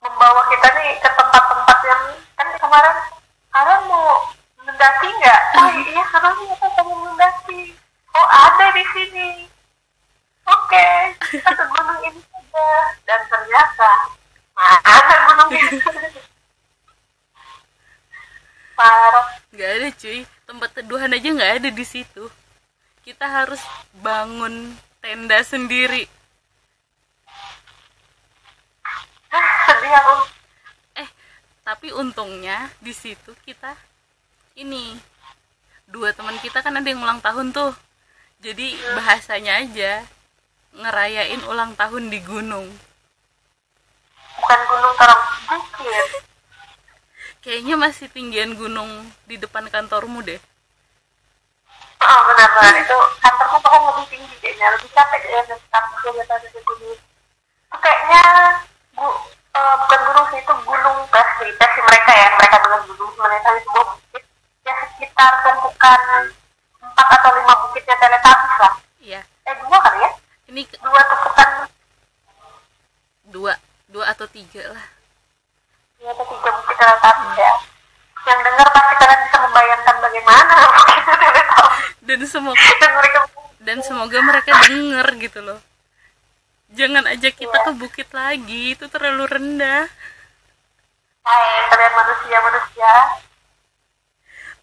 membawa 0.00 0.48
kita 0.48 0.68
nih 0.72 0.96
ke 1.04 1.10
tempat-tempat 1.20 1.78
yang 1.84 2.02
kan 2.40 2.48
kemarin 2.56 2.96
kalian 3.52 3.80
mau 3.92 4.24
mendaki 4.64 5.08
nggak? 5.20 5.40
Oh 5.60 5.68
iya 5.76 6.04
karena 6.08 6.30
kita 6.32 6.66
pengen 6.80 6.98
mendaki. 7.12 7.60
Oh 8.16 8.26
ada 8.32 8.66
di 8.72 8.84
sini. 8.96 9.28
Oke 10.48 11.12
kita 11.28 11.50
ke 11.60 11.64
gunung 11.76 12.00
ini 12.08 12.20
saja 12.24 12.68
dan 13.04 13.20
ternyata 13.28 13.90
mana 14.56 15.16
gunung 15.28 15.50
itu 15.52 15.76
parah. 18.76 19.26
Nggak 19.50 19.70
ada 19.72 19.88
cuy. 19.96 20.20
Tempat 20.46 20.70
teduhan 20.76 21.10
aja 21.10 21.28
nggak 21.32 21.52
ada 21.58 21.68
di 21.72 21.84
situ. 21.88 22.28
Kita 23.02 23.26
harus 23.26 23.58
bangun 24.04 24.76
tenda 25.00 25.40
sendiri. 25.42 26.04
Eh 30.94 31.08
tapi 31.66 31.90
untungnya 31.90 32.70
di 32.78 32.94
situ 32.94 33.34
kita 33.42 33.74
ini 34.54 34.94
dua 35.88 36.14
teman 36.14 36.38
kita 36.38 36.62
kan 36.62 36.76
ada 36.76 36.86
yang 36.86 37.02
ulang 37.02 37.24
tahun 37.24 37.50
tuh. 37.50 37.72
Jadi 38.44 38.76
bahasanya 38.94 39.64
aja 39.64 40.04
ngerayain 40.76 41.40
ulang 41.48 41.72
tahun 41.72 42.12
di 42.12 42.20
gunung. 42.20 42.68
Bukan 44.36 44.60
gunung 44.68 44.94
terang 45.00 45.22
bukit 45.48 46.35
kayaknya 47.46 47.78
masih 47.78 48.10
tinggian 48.10 48.58
gunung 48.58 48.90
di 49.30 49.38
depan 49.38 49.70
kantormu 49.70 50.18
deh. 50.26 50.42
Oh 52.02 52.20
benar-benar 52.26 52.74
itu 52.82 52.98
kantorku 53.22 53.56
bahkan 53.62 53.82
lebih 53.94 54.06
tinggi 54.10 54.34
kayaknya. 54.42 54.66
Lebih 54.74 54.90
capek 54.90 55.22
ya 55.30 55.40
dan 55.46 55.58
kampusnya 55.70 56.10
di 56.10 56.20
atas 56.26 56.42
itu 56.50 56.58
gunung 56.66 56.90
itu 56.96 57.76
kayaknya 57.78 58.22
gu, 58.98 59.06
eh, 59.54 59.74
bukan 59.84 60.00
gunung 60.10 60.26
sih 60.34 60.40
itu 60.42 60.54
gunung 60.66 60.96
versi 61.12 61.46
versi 61.54 61.80
mereka 61.86 62.10
ya 62.14 62.26
mereka 62.34 62.56
bilang 62.66 62.82
gunung 62.90 63.12
mereka 63.14 63.48
itu 63.54 63.60
sebuah 63.70 63.86
bukit 63.94 64.24
ya 64.66 64.72
sekitar 64.90 65.32
tumpukan 65.46 66.00
empat 66.82 67.06
atau 67.14 67.30
lima 67.36 67.54
bukitnya 67.62 67.94
teletabis 68.00 68.54
lah 68.58 68.74
iya 68.98 69.20
eh 69.46 69.54
dua 69.62 69.78
kali 69.78 69.98
ya 70.02 70.10
ini 70.50 70.62
ke- 70.66 70.80
dua 70.82 71.00
tumpukan 71.10 71.48
dua 73.30 73.52
dua 73.90 74.04
atau 74.10 74.26
tiga 74.30 74.62
lah 74.72 74.86
ya 76.00 76.08
ada 76.16 76.24
tiga 76.24 76.50
bukit 76.54 76.76
teletabis 76.80 77.32
ya 77.36 77.52
yang 78.26 78.38
dengar 78.42 78.68
pasti 78.74 78.94
kalian 78.98 79.20
bisa 79.26 79.38
teletabis 80.24 81.06
dan 82.06 82.20
semoga 82.24 82.68
dan 82.80 82.92
mereka 82.94 83.20
dan 83.66 83.78
semoga 83.82 84.18
mereka 84.22 84.50
denger 84.70 85.06
gitu 85.18 85.40
loh. 85.42 85.60
Jangan 86.74 87.06
ajak 87.10 87.34
kita 87.38 87.56
ke 87.62 87.72
bukit 87.78 88.08
lagi 88.14 88.74
itu 88.74 88.86
terlalu 88.90 89.26
rendah. 89.26 89.86
Hai 91.26 91.46
kalian 91.70 91.92
manusia 91.94 92.36
manusia. 92.42 92.92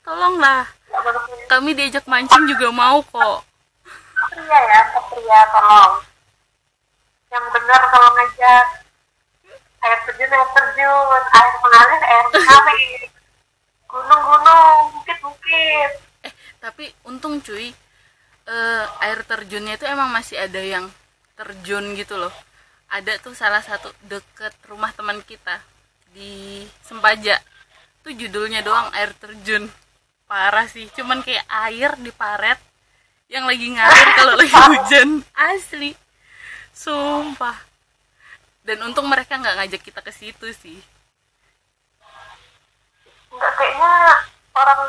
Tolonglah. 0.04 0.64
Ya, 0.92 1.00
kami 1.48 1.76
diajak 1.76 2.04
mancing 2.08 2.44
juga 2.48 2.72
mau 2.76 3.00
kok. 3.04 3.44
Satria 4.20 4.60
ya, 4.68 4.80
Satria 4.92 5.40
tolong. 5.52 5.94
Yang 7.32 7.46
benar 7.56 7.82
kalau 7.92 8.10
ngajak. 8.16 8.66
Air 9.84 10.00
terjun, 10.08 10.32
air 10.32 10.48
terjun, 10.56 11.08
air 11.28 11.54
mengalir, 11.60 12.02
air 12.04 12.26
mengalir. 12.32 13.13
Gunung-gunung, 13.94 14.98
bukit-bukit. 14.98 15.92
eh 16.26 16.34
tapi 16.58 16.90
untung 17.06 17.38
cuy 17.46 17.70
eh, 18.50 18.86
air 19.06 19.22
terjunnya 19.22 19.78
itu 19.78 19.86
emang 19.86 20.10
masih 20.10 20.42
ada 20.42 20.58
yang 20.58 20.90
terjun 21.38 21.94
gitu 21.94 22.18
loh. 22.18 22.34
Ada 22.90 23.22
tuh 23.22 23.38
salah 23.38 23.62
satu 23.62 23.94
deket 24.10 24.50
rumah 24.66 24.90
teman 24.98 25.22
kita 25.22 25.62
di 26.10 26.66
Sempaja 26.82 27.38
tuh 28.02 28.18
judulnya 28.18 28.66
doang 28.66 28.90
air 28.98 29.14
terjun. 29.14 29.70
Parah 30.26 30.66
sih 30.66 30.90
cuman 30.98 31.22
kayak 31.22 31.46
air 31.70 31.94
di 32.02 32.10
paret 32.10 32.58
yang 33.30 33.46
lagi 33.46 33.78
ngalir 33.78 34.10
kalau 34.18 34.34
lagi 34.42 34.58
hujan. 34.74 35.10
Asli. 35.38 35.94
Sumpah. 36.74 37.62
Dan 38.66 38.82
untung 38.90 39.06
mereka 39.06 39.38
nggak 39.38 39.54
ngajak 39.62 39.82
kita 39.86 40.02
ke 40.02 40.10
situ 40.10 40.50
sih 40.58 40.82
nggak 43.34 43.52
kayaknya 43.58 43.92
orang 44.54 44.82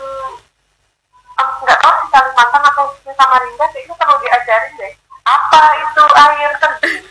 em, 1.40 1.48
nggak 1.64 1.78
tahu 1.80 1.94
si 2.04 2.06
Kalimantan 2.12 2.62
atau 2.68 2.84
si 3.00 3.10
Samarinda 3.16 3.64
kayaknya 3.72 3.94
perlu 3.96 4.16
diajarin 4.20 4.72
deh. 4.76 4.92
Apa 5.24 5.60
itu 5.80 6.02
air 6.04 6.52
terjun? 6.60 7.04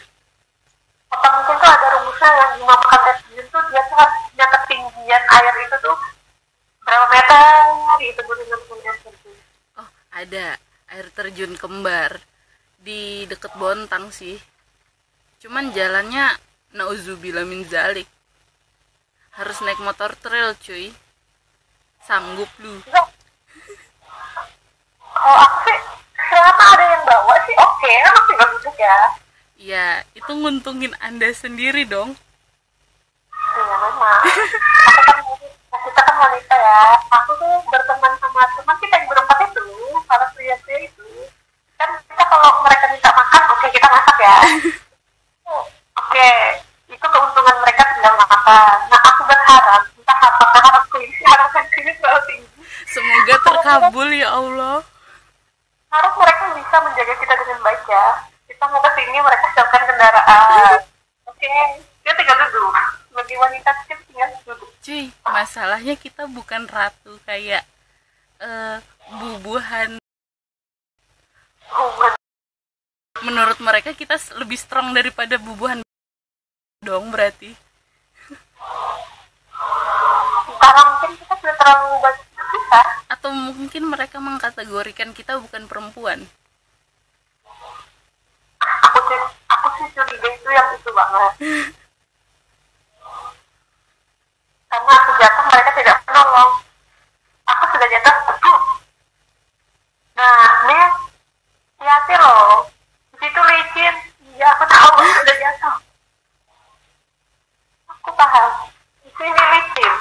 Apa 1.10 1.28
mungkin 1.34 1.56
tuh 1.58 1.70
ada 1.70 1.88
rumusnya 1.98 2.30
yang 2.30 2.52
dinamakan 2.62 3.00
air 3.02 3.18
terjun 3.26 3.46
tuh 3.50 3.62
dia 3.74 3.84
tuh 3.90 3.98
punya 4.30 4.46
ketinggian 4.48 5.24
air 5.42 5.54
itu 5.66 5.78
tuh 5.82 5.98
berapa 6.86 7.06
meter? 7.10 7.62
Gitu 7.98 8.22
dengan 8.22 8.60
air 8.62 8.96
terjun. 9.02 9.38
Oh 9.82 9.90
ada 10.14 10.46
air 10.94 11.08
terjun 11.18 11.54
kembar 11.58 12.22
di 12.78 13.26
deket 13.26 13.54
Bontang 13.58 14.14
sih. 14.14 14.38
Cuman 15.42 15.74
jalannya 15.74 16.38
nauzubillah 16.78 17.44
min 17.50 17.66
zalik. 17.66 18.06
Harus 19.34 19.58
naik 19.66 19.82
motor 19.82 20.14
trail 20.22 20.54
cuy 20.62 20.94
sanggup 22.04 22.50
lu 22.60 22.80
Enggak. 22.84 23.08
kalau 25.14 25.38
aku 25.40 25.58
sih 25.68 25.80
selama 26.30 26.64
ada 26.76 26.86
yang 26.88 27.04
bawa 27.08 27.36
sih 27.48 27.56
oke 27.56 27.92
kan 28.04 28.12
masih 28.12 28.36
bagus 28.36 28.76
ya 28.76 28.98
ya 29.56 29.88
itu 30.14 30.32
nguntungin 30.32 30.94
anda 31.00 31.30
sendiri 31.32 31.88
dong 31.88 32.16
Iya 33.54 33.76
memang. 33.86 34.22
Aku 34.26 35.34
kan 35.70 35.80
kita 35.86 36.02
kan 36.02 36.16
wanita 36.18 36.56
ya. 36.58 36.82
Aku 37.22 37.32
tuh 37.38 37.54
berteman 37.70 38.14
sama 38.18 38.42
teman 38.58 38.76
kita 38.82 38.94
yang 38.98 39.06
berempat 39.06 39.38
itu, 39.46 39.66
para 40.10 40.26
pria-pria 40.34 40.90
itu. 40.90 41.10
Kan 41.78 41.90
kita 42.10 42.24
kalau 42.26 42.66
mereka 42.66 42.86
minta 42.90 43.14
makan, 43.14 43.42
oke 43.54 43.68
kita 43.70 43.88
masak 43.94 44.18
ya. 44.18 44.36
Oke, 45.94 46.30
itu 46.94 47.06
keuntungan 47.10 47.56
mereka 47.62 47.82
tinggal 47.94 48.14
makan. 48.18 48.78
Nah 48.90 49.02
aku 49.02 49.22
berharap, 49.26 49.82
entah 49.98 50.18
apakah 50.18 50.62
harapku 50.62 50.98
ini 51.02 51.18
harapan 51.26 51.66
ini 51.78 51.92
terlalu 51.94 51.94
tinggi. 51.94 52.03
Semoga 52.90 53.36
terkabul 53.42 54.10
ya 54.14 54.30
Allah 54.34 54.82
Harus 55.94 56.14
mereka 56.18 56.44
bisa 56.58 56.78
menjaga 56.82 57.14
kita 57.22 57.34
dengan 57.38 57.60
baik 57.62 57.86
ya. 57.86 58.06
Kita 58.50 58.66
mau 58.66 58.82
ke 58.82 58.90
sini, 58.98 59.14
mereka 59.22 59.46
siapkan 59.54 59.82
kendaraan. 59.86 60.82
Oke, 61.30 61.54
dia 62.02 62.14
tinggal 62.18 62.38
duduk. 62.50 62.74
Bagi 63.14 63.36
wanita 63.38 63.70
kita 63.86 63.94
tinggal 64.10 64.30
duduk. 64.42 64.70
cuy 64.84 65.08
masalahnya 65.24 65.96
kita 65.96 66.28
bukan 66.28 66.68
ratu 66.68 67.16
kayak 67.24 67.64
eh 68.44 68.78
bubuhan 69.16 69.96
Hubungan 71.72 72.20
menurut 73.24 73.58
mereka 73.64 73.96
kita 73.96 74.20
lebih 74.36 74.60
strong 74.60 74.92
daripada 74.92 75.40
bubuhan 75.40 75.80
dong 76.84 77.16
berarti 77.16 77.56
karena 80.64 80.82
mungkin 80.88 81.12
kita 81.20 81.34
sudah 81.36 81.56
terlalu 81.60 81.96
banyak 82.00 82.28
kita 82.32 82.82
atau 83.12 83.30
mungkin 83.36 83.84
mereka 83.92 84.18
mengkategorikan 84.24 85.12
kita 85.12 85.36
bukan 85.44 85.68
perempuan? 85.68 86.24
Aku 88.64 89.00
sih 89.12 89.20
aku 89.52 89.68
sih 89.76 89.88
curiga 89.92 90.30
itu 90.32 90.50
yang 90.56 90.68
itu 90.80 90.90
banget 90.96 91.34
karena 94.74 94.94
aku 94.98 95.12
jatuh 95.22 95.46
mereka 95.54 95.72
tidak 95.78 95.98
menolong 96.10 96.52
aku 97.46 97.64
sudah 97.78 97.88
jatuh 97.94 98.16
aduh. 98.26 98.60
nah 100.18 100.50
ini 100.66 100.78
hati-hati 101.78 102.14
loh 102.18 102.66
di 103.14 103.18
situ 103.22 103.38
licin 103.38 103.96
ya 104.34 104.50
aku 104.58 104.66
tahu 104.66 104.90
aku 104.98 105.14
sudah 105.22 105.36
jatuh 105.38 105.76
aku 107.86 108.10
paham 108.18 108.50
di 109.06 109.10
sini 109.14 109.44
licin 109.54 109.94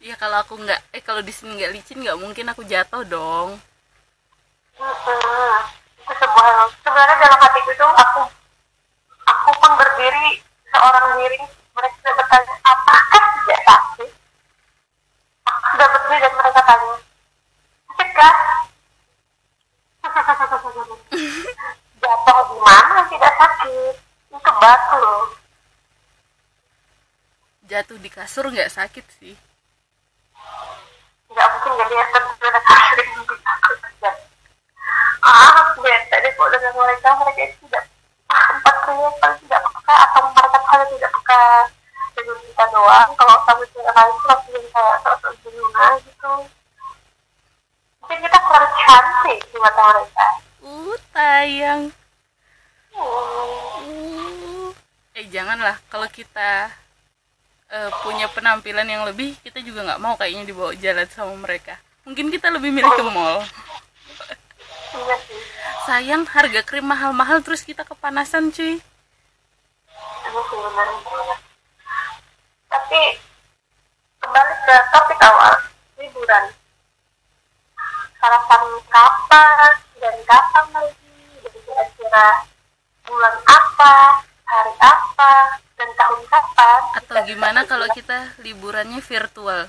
ya 0.00 0.14
kalau 0.16 0.40
aku 0.40 0.56
nggak 0.64 0.80
eh 0.96 1.03
kalau 1.14 1.22
di 1.22 1.30
sini 1.30 1.62
nggak 1.62 1.78
licin 1.78 2.02
nggak 2.02 2.18
mungkin 2.18 2.50
aku 2.50 2.66
jatuh 2.66 3.06
dong. 3.06 3.54
Mm-mm. 4.74 5.54
itu 6.02 6.10
sebuah 6.10 6.66
sebenarnya 6.82 7.16
dalam 7.22 7.38
hatiku 7.38 7.70
itu 7.70 7.86
aku 7.86 8.22
aku 9.22 9.50
pun 9.62 9.72
berdiri 9.78 10.42
seorang 10.74 11.14
diri. 11.22 11.38
Mereka 11.70 12.10
bertanya 12.18 12.54
apakah 12.66 13.22
tidak 13.30 13.60
sakit? 13.62 14.10
Aku 15.46 15.62
sudah 15.70 15.88
berdiri 15.94 16.18
dan 16.18 16.32
mereka 16.34 16.60
tanya 16.66 16.94
sakit 17.94 18.10
kah 18.18 18.34
jatuh 22.02 22.38
di 22.42 22.58
mana? 22.58 22.96
Tidak 23.06 23.32
sakit. 23.38 23.94
Itu 24.34 24.50
batu 24.58 24.96
loh. 24.98 25.30
Jatuh 27.70 27.98
di 28.02 28.10
kasur 28.10 28.50
nggak 28.50 28.74
sakit 28.74 29.06
sih 29.22 29.38
nggak 31.34 31.48
mungkin 31.50 31.72
jadi 31.82 31.94
yang 31.98 32.10
terberat 32.14 32.62
sering 32.62 33.10
mungkin 33.18 33.38
takut 33.42 33.78
aja 33.82 34.10
ah 35.26 35.66
bete 35.82 36.16
deh 36.22 36.30
kok 36.30 36.48
dengan 36.54 36.72
mereka 36.78 37.08
mereka 37.18 37.40
itu 37.50 37.56
tidak 37.66 37.84
pria 38.94 39.10
paling 39.18 39.40
tidak 39.42 39.60
peka 39.66 39.94
atau 40.06 40.22
mereka 40.30 40.58
hanya 40.70 40.86
tidak 40.94 41.10
peka 41.10 41.42
dengan 42.14 42.38
kita 42.46 42.64
doang. 42.70 43.10
Kalau 43.18 43.36
sama 43.42 43.64
cewek 43.74 43.90
lain 43.90 44.14
tuh 44.14 44.26
langsung 44.30 44.52
jadi 44.54 44.68
kayak 44.70 44.96
sok 45.02 45.34
gimana 45.42 45.86
gitu. 45.98 46.32
Mungkin 48.04 48.18
kita 48.22 48.38
kurang 48.38 48.72
cantik 48.78 49.38
di 49.50 49.56
mata 49.58 49.82
mereka. 49.90 50.26
Uh 50.62 50.96
tayang. 51.10 51.82
Uh. 52.94 54.70
Eh 55.18 55.26
janganlah. 55.30 55.76
Kalau 55.90 56.06
kita 56.06 56.70
eh, 57.74 57.90
punya 58.06 58.30
penampilan 58.30 58.86
yang 58.86 59.02
lebih 59.02 59.34
kita 59.42 59.58
juga 59.58 59.82
nggak 59.90 60.02
mau 60.02 60.14
kayaknya 60.14 60.46
dibawa 60.46 60.70
jalan 60.78 61.08
sama 61.10 61.34
mereka. 61.34 61.74
Mungkin 62.06 62.30
kita 62.30 62.52
lebih 62.54 62.70
milih 62.70 62.92
ke 62.94 63.02
mall. 63.10 63.42
Iya 64.94 65.16
sih 65.26 65.53
sayang 65.84 66.24
harga 66.24 66.64
krim 66.64 66.88
mahal-mahal 66.88 67.44
terus 67.44 67.60
kita 67.60 67.84
kepanasan 67.84 68.48
cuy. 68.48 68.80
Tapi 72.72 73.02
kembali 74.18 74.54
ke 74.64 74.76
topik 74.90 75.20
awal 75.20 75.54
liburan. 76.00 76.44
Sarapan 78.16 78.62
kapan 78.88 79.72
dan 80.00 80.16
kapan 80.24 80.64
lagi 80.72 81.12
dan 81.44 81.54
kira-kira 81.68 82.26
bulan 83.04 83.34
apa, 83.44 83.94
hari 84.48 84.74
apa, 84.80 85.32
dan 85.76 85.88
tahun 85.92 86.20
kapan. 86.32 86.80
atau 87.04 87.16
gimana 87.28 87.60
kalau 87.68 87.84
kita 87.92 88.32
liburannya 88.40 89.04
virtual 89.04 89.68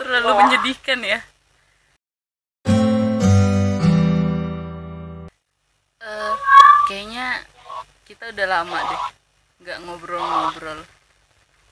terlalu 0.00 0.30
Ya. 0.32 0.38
menyedihkan 0.40 0.98
ya 1.04 1.20
kayaknya 6.88 7.44
kita 8.08 8.32
udah 8.32 8.46
lama 8.48 8.78
deh 8.88 9.02
nggak 9.60 9.78
ngobrol-ngobrol 9.84 10.80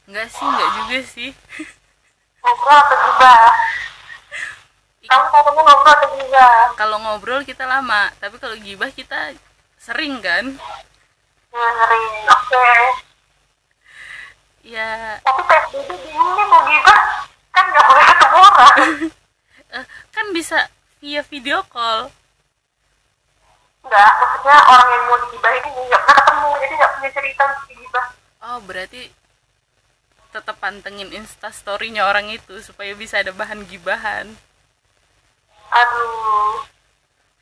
nggak 0.07 0.29
sih 0.29 0.45
nggak 0.45 0.71
juga 0.85 0.99
sih 1.09 1.31
Ngobrol 2.47 2.79
atau 2.79 2.95
gibah? 3.03 3.51
Kamu 5.03 5.25
ngomong 5.35 5.65
ngobrol 5.67 5.95
atau 5.99 6.09
gibah? 6.15 6.63
kalau 6.79 6.97
ngobrol 7.03 7.43
kita 7.43 7.65
lama 7.67 8.13
tapi 8.23 8.37
kalau 8.39 8.55
gibah 8.61 8.93
kita 8.93 9.35
sering 9.81 10.23
kan 10.23 10.55
Ya, 11.57 11.69
ngeri. 11.73 12.05
Oke. 12.29 12.69
ya 14.69 15.17
Tapi 15.25 15.41
PSBB 15.41 15.89
bingung 16.05 16.33
nih 16.37 16.47
mau 16.53 16.61
gibah. 16.69 17.01
Kan 17.49 17.65
nggak 17.73 17.85
boleh 17.89 18.05
ketemu 18.05 18.37
orang. 18.37 18.71
eh, 19.81 19.85
kan 20.13 20.27
bisa 20.37 20.59
via 21.01 21.23
video 21.25 21.65
call 21.73 22.13
Enggak, 23.87 24.11
maksudnya 24.19 24.57
orang 24.67 24.89
yang 24.91 25.03
mau 25.07 25.19
digibahin 25.23 25.63
ini 25.63 25.81
nggak 25.87 26.03
pernah 26.03 26.17
ketemu, 26.19 26.49
jadi 26.59 26.73
nggak 26.75 26.93
punya 26.93 27.11
cerita 27.15 27.43
untuk 27.47 27.65
digibah. 27.67 28.07
oh 28.43 28.59
berarti 28.61 29.03
tetap 30.29 30.57
pantengin 30.59 31.11
instastorynya 31.11 32.03
orang 32.05 32.27
itu 32.29 32.55
supaya 32.61 32.93
bisa 32.93 33.23
ada 33.23 33.31
bahan 33.31 33.63
gibahan 33.65 34.27
Aduh, 35.67 36.63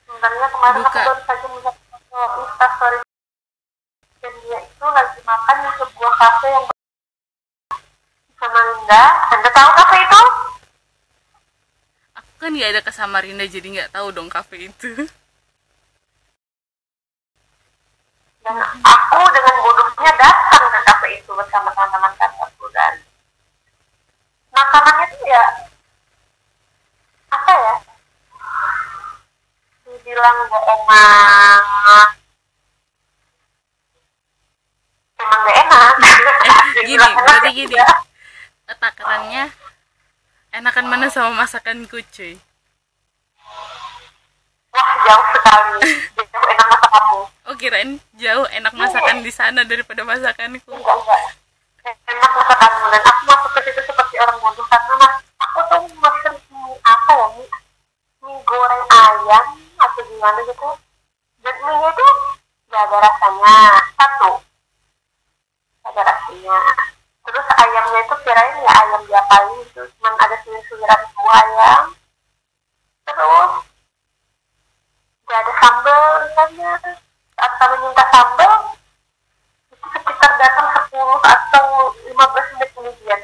sebenarnya 0.00 0.46
kemarin 0.48 0.80
Buka. 0.80 0.88
aku 0.88 0.98
baru 1.02 1.22
saja 1.22 1.46
melihat 1.48 1.76
foto 1.90 2.20
instastory 2.40 2.98
dan 4.20 4.32
dia 4.40 4.58
itu 4.60 4.86
lagi 4.86 5.20
makan 5.20 5.56
di 5.58 5.70
sebuah 5.76 6.12
kafe 6.14 6.48
yang 6.48 6.66
sama 8.34 8.60
Linda. 8.62 9.02
Anda 9.28 9.48
tahu 9.50 9.70
kafe 9.74 9.96
itu? 9.98 10.22
aku 12.14 12.32
kan 12.38 12.50
nggak 12.52 12.70
ada 12.72 12.80
ke 12.80 12.92
Samarinda 12.92 13.44
jadi 13.44 13.66
nggak 13.66 13.92
tahu 13.92 14.06
dong 14.12 14.28
kafe 14.28 14.68
itu 14.68 14.92
dan 18.44 18.60
aku 18.60 19.20
dengan 19.32 19.56
bodohnya 19.64 20.12
datang 20.20 20.64
ke 20.68 20.80
kafe 20.84 21.08
itu 21.16 21.30
bersama 21.32 21.72
teman-teman 21.72 22.12
kantorku 22.20 22.68
dan 22.76 23.00
makanannya 24.52 25.06
tuh 25.16 25.24
ya 25.24 25.44
apa 27.32 27.52
ya? 27.56 27.74
Dibilang 29.88 30.38
bohongan. 30.52 31.60
Emang 35.18 35.40
gak 35.40 35.56
enak. 35.64 35.94
Eh, 36.44 36.84
gini 36.84 37.00
berarti 37.00 37.50
gini. 37.56 37.76
takarannya 38.74 39.48
enakan 40.52 40.86
mana 40.92 41.08
sama 41.08 41.32
masakan 41.32 41.88
cuy 41.88 42.36
wah 44.74 44.90
jauh 45.08 45.26
sekali. 45.32 45.90
Jauh 46.34 46.46
enak 46.52 46.66
masakanmu 46.68 47.33
oh 47.44 47.54
kirain 47.60 48.00
jauh 48.16 48.46
enak 48.48 48.72
masakan 48.72 49.20
di 49.20 49.28
sana 49.28 49.68
daripada 49.68 50.00
masakanku. 50.00 50.64
Enggak 50.72 50.96
enggak 50.96 51.20
enak 51.84 52.30
masa 52.32 52.54
kamu 52.56 52.84
dan 52.88 53.02
aku 53.04 53.22
masuk 53.28 53.50
ke 53.52 53.60
situ 53.68 53.80
seperti 53.84 54.16
orang 54.16 54.38
bodoh 54.40 54.64
karena 54.64 54.94
mas 54.96 55.14
aku 55.36 55.60
tuh 55.68 55.80
mesen 56.00 56.34
apa 56.80 57.12
ya 57.12 57.26
mie, 57.36 57.48
mie 58.24 58.40
goreng 58.48 58.84
ayam 58.88 59.46
atau 59.76 60.02
gimana 60.08 60.40
gitu. 60.48 60.68
Dan 61.44 61.54
mie 61.60 61.88
itu 61.92 62.08
gak 62.72 62.82
ada 62.88 62.96
rasanya. 63.04 63.56
Satu. 64.00 64.30
Gak 65.84 65.90
ada 65.92 66.02
rasanya. 66.08 66.58
Terus 67.24 67.46
ayamnya 67.60 68.00
itu 68.00 68.14
kirain 68.24 68.56
ya 68.64 68.72
ayam 68.72 69.00
diapain 69.04 69.52
itu 69.60 69.82
cuman 70.00 70.14
ada 70.16 70.36
suwir-suwiran 70.40 71.00
buah 71.12 71.36
ayam. 71.44 71.84
Terus 73.04 73.52
gak 75.28 75.40
ada 75.44 75.52
kami 75.60 77.03
minta 77.84 78.04
sambal 78.08 78.52
itu 79.68 79.86
sekitar 79.92 80.32
datang 80.40 80.68
10 80.88 80.96
atau 81.20 81.66
15 81.92 82.52
menit 82.56 82.70
kemudian. 82.72 83.20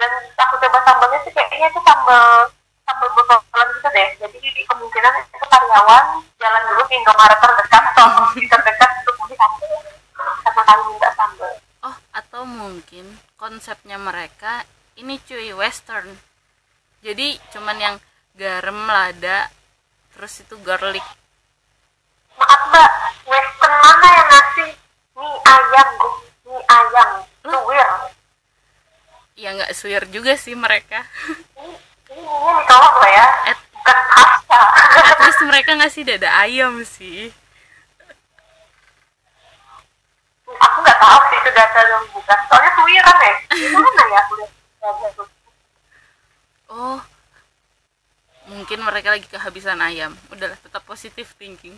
Dan 0.00 0.10
aku 0.40 0.54
coba 0.56 0.78
sambalnya 0.88 1.18
sih 1.28 1.32
kayaknya 1.36 1.68
itu 1.68 1.80
sambal 1.84 2.48
sambal 2.88 3.08
botolan 3.12 3.68
gitu 3.76 3.88
deh. 3.92 4.08
Jadi 4.16 4.62
kemungkinan 4.64 5.12
itu 5.20 5.44
karyawan 5.44 6.04
jalan 6.40 6.62
dulu 6.72 6.82
ke 6.88 6.94
Indomaret 6.96 7.38
terdekat 7.38 7.82
atau 7.92 8.06
terdekat 8.32 8.90
untuk 9.04 9.14
beli 9.20 9.34
sambal. 9.36 9.72
Karena 10.16 10.62
kami 10.64 10.82
minta 10.88 11.10
sambal. 11.12 11.52
Oh 11.84 11.96
atau 12.16 12.42
mungkin 12.48 13.06
konsepnya 13.36 14.00
mereka 14.00 14.64
ini 14.96 15.20
cuy 15.20 15.52
western. 15.52 16.08
Jadi 17.04 17.38
cuman 17.52 17.76
yang 17.78 17.96
garam 18.34 18.88
lada 18.88 19.52
terus 20.16 20.42
itu 20.42 20.56
garlic. 20.64 21.04
Maaf 22.38 22.62
mbak 22.70 23.07
mana 23.70 24.08
yang 24.08 24.28
ngasih? 24.32 24.70
Mie 25.18 25.38
ayam 25.44 25.88
mie 26.48 26.62
ayam. 26.66 27.08
Suwir. 27.44 27.88
Ya 29.38 29.50
nggak 29.54 29.72
suyer 29.76 30.04
juga 30.08 30.34
sih 30.34 30.56
mereka. 30.58 31.04
Ini 31.60 31.74
ini 32.16 32.22
mie 32.24 32.52
ditolak 32.64 32.94
loh 32.96 33.10
ya. 33.12 33.26
At, 33.52 33.58
bukan 33.72 33.98
pasta 34.12 34.60
least 35.28 35.42
mereka 35.50 35.70
ngasih 35.76 36.02
dada 36.08 36.28
ayam 36.40 36.80
sih. 36.82 37.28
Aku 40.48 40.76
nggak 40.80 40.98
tahu 40.98 41.18
sih 41.28 41.36
itu 41.36 41.50
data 41.52 41.80
yang 41.84 42.04
bukan. 42.10 42.38
Soalnya 42.48 42.70
suwiran 42.72 43.16
ya. 43.20 43.34
Gimana 43.60 44.02
ya 44.08 44.20
aku 44.24 44.34
oh. 46.72 47.00
Mungkin 48.48 48.80
mereka 48.80 49.12
lagi 49.12 49.28
kehabisan 49.28 49.76
ayam. 49.84 50.16
Udahlah 50.32 50.56
tetap 50.56 50.80
positif 50.88 51.36
thinking 51.36 51.76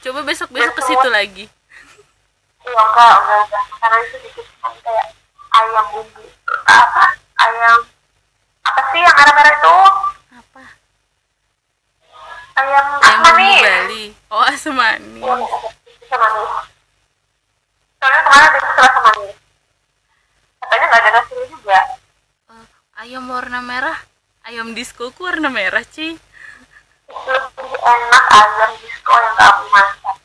coba 0.00 0.20
besok 0.24 0.48
besok 0.48 0.74
ke 0.80 0.82
situ 0.88 1.08
lagi. 1.12 1.44
Iya 2.64 2.80
enggak 2.80 3.14
enggak 3.20 3.38
enggak 3.44 3.64
karena 3.80 3.96
itu 4.04 4.16
dikit 4.24 4.46
kan 4.60 4.72
kayak 4.80 5.06
ayam 5.52 5.84
bumbu. 5.92 6.22
Apa? 6.68 7.04
Ayam. 7.40 7.78
Apa 8.64 8.80
sih 8.92 9.00
yang 9.00 9.16
merah-merah 9.16 9.52
itu? 9.56 9.76
Apa? 10.36 10.62
Ayam 12.60 12.84
ayam 13.00 13.20
bumbu 13.20 13.32
manis 13.36 13.60
Bali. 13.64 14.04
Oh 14.30 14.44
asam 14.44 14.74
manis 14.76 15.20
Iya, 15.20 15.34
bisa 16.00 16.16
manis 16.16 16.52
soalnya 18.00 18.20
kemarin 18.24 18.48
ada 18.48 18.60
rasa 18.80 19.00
manis 19.04 19.36
katanya 20.60 20.84
nggak 20.88 21.00
ada 21.04 21.10
nasinya 21.12 21.46
juga. 21.52 21.78
Eh, 22.48 22.66
ayam 23.04 23.24
warna 23.28 23.60
merah. 23.60 23.98
Ayam 24.40 24.72
disco 24.72 25.12
ku 25.12 25.28
warna 25.28 25.52
merah 25.52 25.84
Ci 25.84 26.16
lebih 27.10 27.70
enak 27.74 28.24
ayam 28.30 28.70
disco 28.78 29.12
yang 29.12 29.34
kamu 29.36 29.64
masak. 29.74 30.16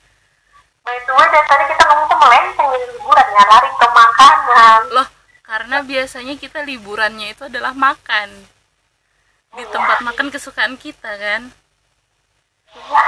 By 0.85 0.97
the 1.01 1.11
way, 1.17 1.27
dari 1.33 1.45
tadi 1.49 1.63
kita 1.73 1.83
ngomong 1.89 2.07
tuh 2.07 2.19
melenceng 2.21 2.67
dari 2.69 2.85
liburan 2.93 3.27
ya, 3.33 3.43
lari 3.49 3.69
ke 3.73 3.87
makanan. 3.89 4.81
loh 4.93 5.07
karena 5.45 5.77
biasanya 5.81 6.33
kita 6.37 6.59
liburannya 6.61 7.27
itu 7.33 7.43
adalah 7.49 7.73
makan. 7.73 8.29
Di 9.55 9.63
tempat 9.71 10.03
makan 10.03 10.27
kesukaan 10.29 10.75
kita 10.75 11.11
kan? 11.15 11.49
Iya 12.75 13.03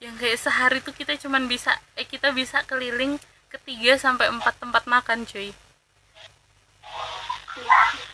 yang 0.00 0.16
kayak 0.16 0.40
sehari 0.40 0.80
tuh 0.80 0.96
kita 0.96 1.12
cuman 1.20 1.44
bisa 1.44 1.76
eh 1.92 2.08
kita 2.08 2.32
bisa 2.32 2.64
keliling 2.64 3.20
ke 3.52 3.60
3 3.60 4.00
sampai 4.00 4.32
empat 4.32 4.56
tempat 4.56 4.88
makan 4.88 5.28
cuy 5.28 5.52
Iya 7.60 7.78
sih. 7.92 8.04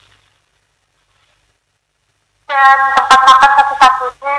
Dan 2.46 2.78
tempat 2.94 3.20
makan 3.26 3.50
satu-satunya 3.58 4.34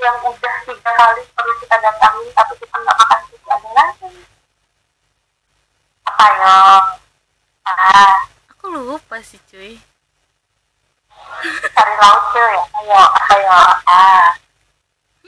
yang 0.00 0.16
udah 0.24 0.54
tiga 0.64 0.90
kali 0.96 1.22
pernah 1.36 1.56
kita 1.60 1.76
datangi 1.76 2.26
tapi 2.32 2.54
kita 2.56 2.76
nggak 2.80 2.96
makan 2.96 3.18
itu 3.28 3.48
adalah 3.52 3.88
apa 6.08 6.24
ya? 6.40 6.56
Ah, 7.68 8.16
aku 8.48 8.64
lupa 8.72 9.20
sih 9.20 9.36
cuy. 9.52 9.76
Cari 11.76 11.94
lautnya 12.00 12.44
ya. 12.48 12.62
Ayo, 12.80 12.96
apa 12.96 13.34
ya? 13.36 13.60
Ah, 13.84 14.28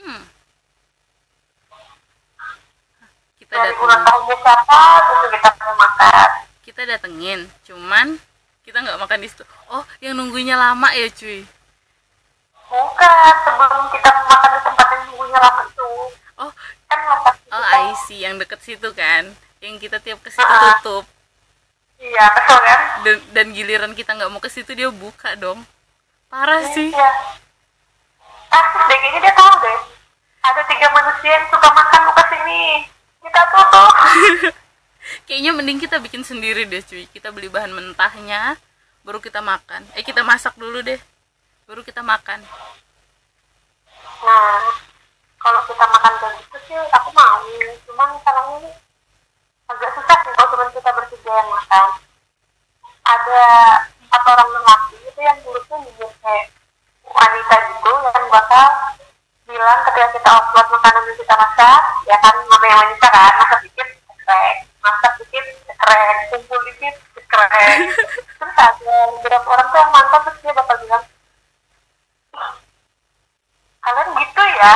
hmm. 0.01 0.21
Kita 3.37 3.53
dari 3.61 3.77
ulang 3.77 4.01
tahunnya 4.01 4.35
siapa 4.41 4.81
gitu 5.05 5.25
kita 5.37 5.49
pernah 5.53 5.75
makan. 5.77 6.29
kita 6.65 6.81
datengin 6.89 7.39
cuman 7.69 8.17
kita 8.65 8.81
nggak 8.81 8.97
makan 8.97 9.21
di 9.21 9.29
situ. 9.29 9.45
Oh 9.69 9.85
yang 10.01 10.17
nunggunya 10.17 10.57
lama 10.57 10.89
ya 10.97 11.05
cuy 11.13 11.45
Bukan, 12.73 13.13
sebelum 13.45 13.83
kita 13.91 14.09
makan 14.09 14.49
di 14.49 14.59
tempat 14.63 14.87
yang 14.89 15.01
nunggunya 15.05 15.37
lama 15.37 15.61
itu. 15.63 15.89
oh 16.39 16.51
Kan 16.83 16.99
masak 17.05 17.35
oh. 17.47 17.61
I 17.61 17.85
see 18.03 18.19
yang 18.19 18.35
deket 18.35 18.59
situ 18.59 18.89
kan 18.91 19.29
yang 19.59 19.77
kita 19.77 19.97
tiap 19.97 20.19
ke 20.19 20.27
situ 20.27 20.41
Ah. 20.43 20.75
tutup 20.75 21.05
Iya, 21.95 22.25
kesel 22.33 22.59
kan? 22.59 22.79
dan, 23.01 23.15
dan 23.31 23.45
giliran 23.49 23.93
kita 23.93 24.11
nggak 24.11 24.27
mau 24.27 24.41
ke 24.41 24.49
situ 24.49 24.73
dia 24.73 24.89
buka 24.89 25.33
dong 25.35 25.63
parah 26.27 26.65
sih 26.67 26.89
Iya. 26.89 27.09
Kasus 28.49 28.83
deh, 28.83 28.97
kayaknya 28.99 29.19
dia 29.23 29.33
tahu 29.33 29.53
deh. 29.59 29.77
Ada 30.43 30.61
tiga 30.63 30.87
manusia 30.91 31.31
yang 31.31 31.45
suka 31.47 31.69
makan 31.69 31.99
mau 32.03 32.13
ke 32.13 32.23
sini. 32.27 32.63
Kita 33.19 33.41
tutup. 33.49 33.93
kayaknya 35.25 35.51
mending 35.51 35.79
kita 35.79 35.97
bikin 35.97 36.21
sendiri 36.21 36.63
deh 36.63 36.81
cuy 36.81 37.05
kita 37.07 37.29
beli 37.29 37.47
bahan 37.47 37.71
mentahnya 37.71 38.57
baru 39.01 39.17
kita 39.17 39.39
makan 39.39 39.83
eh 39.93 40.01
kita 40.01 40.21
masak 40.21 40.53
dulu 40.53 40.79
deh 40.79 40.99
baru 41.67 41.81
kita 41.83 42.03
makan 42.03 42.43
Nah, 44.23 44.63
kalau 45.35 45.59
kita 45.67 45.83
makan 45.83 46.13
kayak 46.15 46.35
gitu 46.39 46.57
sih, 46.71 46.79
aku 46.79 47.11
mau. 47.11 47.43
Cuman 47.83 48.09
sekarang 48.23 48.47
ini 48.63 48.71
agak 49.67 49.91
susah 49.99 50.17
sih 50.23 50.31
kalau 50.31 50.47
cuma 50.55 50.65
kita 50.71 50.91
bertiga 50.95 51.31
yang 51.43 51.49
makan. 51.51 51.87
Ada 53.03 53.43
empat 53.99 54.23
orang 54.31 54.49
lelaki 54.55 54.95
itu 55.03 55.19
yang 55.19 55.37
mulutnya 55.43 55.75
jujur 55.91 56.11
kayak 56.23 56.45
wanita 57.03 57.55
gitu 57.67 57.91
yang 57.91 58.25
bakal 58.31 58.67
bilang 59.43 59.79
ketika 59.91 60.07
kita 60.15 60.29
upload 60.31 60.67
makanan 60.71 61.03
yang 61.03 61.17
kita 61.19 61.35
masak, 61.35 61.81
ya 62.07 62.17
kan 62.23 62.35
namanya 62.47 62.75
wanita 62.79 63.07
kan, 63.11 63.31
masak 63.43 63.59
dikit, 63.67 63.87
cekrek, 64.07 64.55
masak 64.79 65.13
dikit, 65.19 65.45
cekrek, 65.67 66.15
kumpul 66.31 66.59
dikit, 66.71 66.95
cekrek. 67.11 67.75
Terus 68.39 68.55
ada 68.55 68.95
beberapa 69.19 69.47
orang 69.51 69.67
tuh 69.67 69.79
yang 69.83 69.91
mantap 69.91 70.21
terus 70.23 70.39
dia 70.39 70.53
bakal 70.55 70.75
bilang, 70.79 71.03
kalian 73.83 74.09
gitu 74.15 74.43
ya 74.63 74.75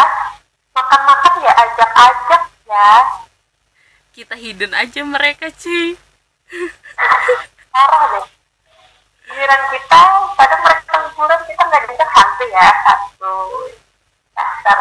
makan-makan 0.75 1.33
ya 1.41 1.53
ajak-ajak 1.55 2.41
ya 2.67 2.89
hidden 4.57 4.73
aja 4.73 5.05
mereka 5.05 5.53
cuy 5.53 5.93
parah 7.69 8.03
deh. 8.09 8.25
Giliran 9.29 9.63
kita 9.69 10.01
kadang 10.33 10.61
mereka 10.65 10.93
liburan 10.97 11.41
kita 11.45 11.61
nggak 11.61 11.81
diajak 11.85 12.09
hantu 12.09 12.45
ya. 12.49 12.67
Satu 12.89 13.33
dasar. 14.33 14.79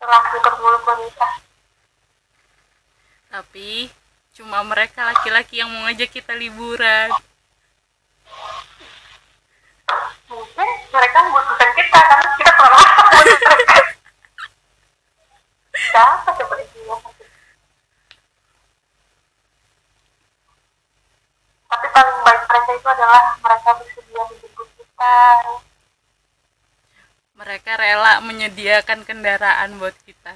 Lelaki 0.00 0.36
bermulut 0.40 0.82
wanita. 0.88 1.28
Tapi 3.28 3.92
cuma 4.32 4.64
mereka 4.64 5.04
laki-laki 5.04 5.60
yang 5.60 5.68
mau 5.68 5.84
ngajak 5.84 6.08
kita 6.08 6.32
liburan. 6.32 7.12
Mungkin 10.32 10.68
mereka 10.88 11.18
membutuhkan 11.28 11.70
kita 11.76 11.98
karena 12.08 12.28
kita 12.40 12.50
buat 12.56 12.72
mereka 12.72 13.76
siapa 15.92 16.30
coba 16.40 16.56
tapi 21.68 21.86
paling 21.92 22.18
baik 22.24 22.42
mereka 22.48 22.70
itu 22.74 22.87
adalah 22.98 23.38
mereka 23.38 23.70
bersedia 23.78 24.22
menjemput 24.26 24.68
kita. 24.74 25.18
Mereka 27.38 27.70
rela 27.78 28.12
menyediakan 28.26 29.06
kendaraan 29.06 29.78
buat 29.78 29.94
kita. 30.02 30.34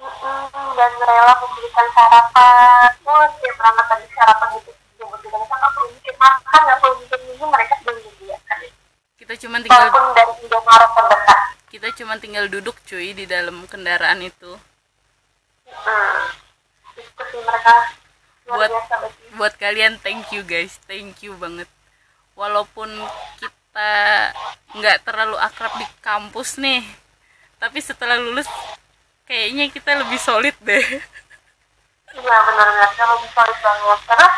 Mm-mm, 0.00 0.66
dan 0.72 0.92
rela 1.04 1.32
memberikan 1.44 1.86
sarapan. 1.92 2.88
Oh 3.04 3.28
tiap 3.44 3.54
berangkat 3.60 3.86
tadi 3.92 4.06
sarapan 4.16 4.48
itu 4.56 4.72
jemput 4.96 5.20
kita. 5.20 5.36
Kita 5.36 5.52
nggak 5.52 5.72
perlu 5.76 5.88
makan 6.16 6.60
nggak 6.64 6.78
perlu 6.80 6.96
minum 7.28 7.48
mereka 7.52 7.74
sudah 7.76 7.92
menyediakan. 7.92 8.58
Kita 9.20 9.34
cuma 9.44 9.56
tinggal 9.60 9.80
walaupun 9.84 10.04
dari 10.16 10.32
Indomaret 10.48 10.90
terdekat. 10.96 11.40
kita 11.74 11.88
cuma 12.00 12.14
tinggal 12.16 12.44
duduk 12.48 12.76
cuy 12.88 13.12
di 13.12 13.28
dalam 13.28 13.68
kendaraan 13.68 14.24
itu. 14.24 14.56
Hmm. 15.68 16.24
itu 16.94 17.22
sih 17.34 17.40
mereka 17.42 18.03
Buat- 18.44 18.72
buat 19.40 19.54
kalian 19.56 19.96
thank 20.04 20.28
you 20.32 20.44
guys. 20.44 20.76
Thank 20.84 21.24
you 21.24 21.32
banget. 21.40 21.68
Walaupun 22.36 22.90
kita 23.40 23.90
nggak 24.76 25.02
terlalu 25.06 25.36
akrab 25.38 25.72
di 25.80 25.86
kampus 26.02 26.58
nih 26.60 26.82
tapi 27.64 27.80
setelah 27.80 28.20
lulus 28.20 28.44
kayaknya 29.24 29.72
kita 29.72 29.96
lebih 29.96 30.20
solid 30.20 30.52
deh. 30.60 30.84
Iya 32.14 32.36
benar-benar 32.44 32.90
kalau 32.92 33.16
bisa 33.24 33.40
banget. 33.40 34.00
Karena 34.04 34.28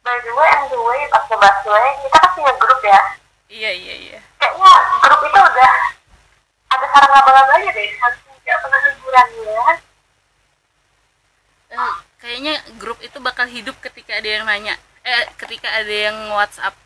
by 0.00 0.16
the 0.24 0.32
way 0.32 0.50
and 0.56 0.66
the 0.72 0.80
way 0.80 1.00
pas 1.12 1.22
ke 1.28 1.36
busway 1.36 1.88
kita 2.00 2.16
kan 2.16 2.30
punya 2.32 2.52
grup 2.56 2.80
ya. 2.80 3.00
Iya 3.52 3.70
iya 3.76 3.94
iya. 4.08 4.18
Kayaknya 4.40 4.72
grup 5.04 5.20
itu 5.28 5.38
udah 5.38 5.72
ada 6.72 6.86
sarang 6.88 7.12
laba-labanya 7.12 7.70
deh. 7.76 7.88
Saking 8.00 8.36
nggak 8.40 8.58
pernah 8.64 8.80
liburan 8.88 9.26
ya 9.44 9.64
kayaknya 12.44 12.76
grup 12.76 13.00
itu 13.00 13.16
bakal 13.24 13.48
hidup 13.48 13.72
ketika 13.80 14.20
ada 14.20 14.28
yang 14.28 14.44
nanya 14.44 14.76
eh 15.00 15.24
ketika 15.40 15.64
ada 15.64 15.88
yang 15.88 16.28
WhatsApp 16.28 16.76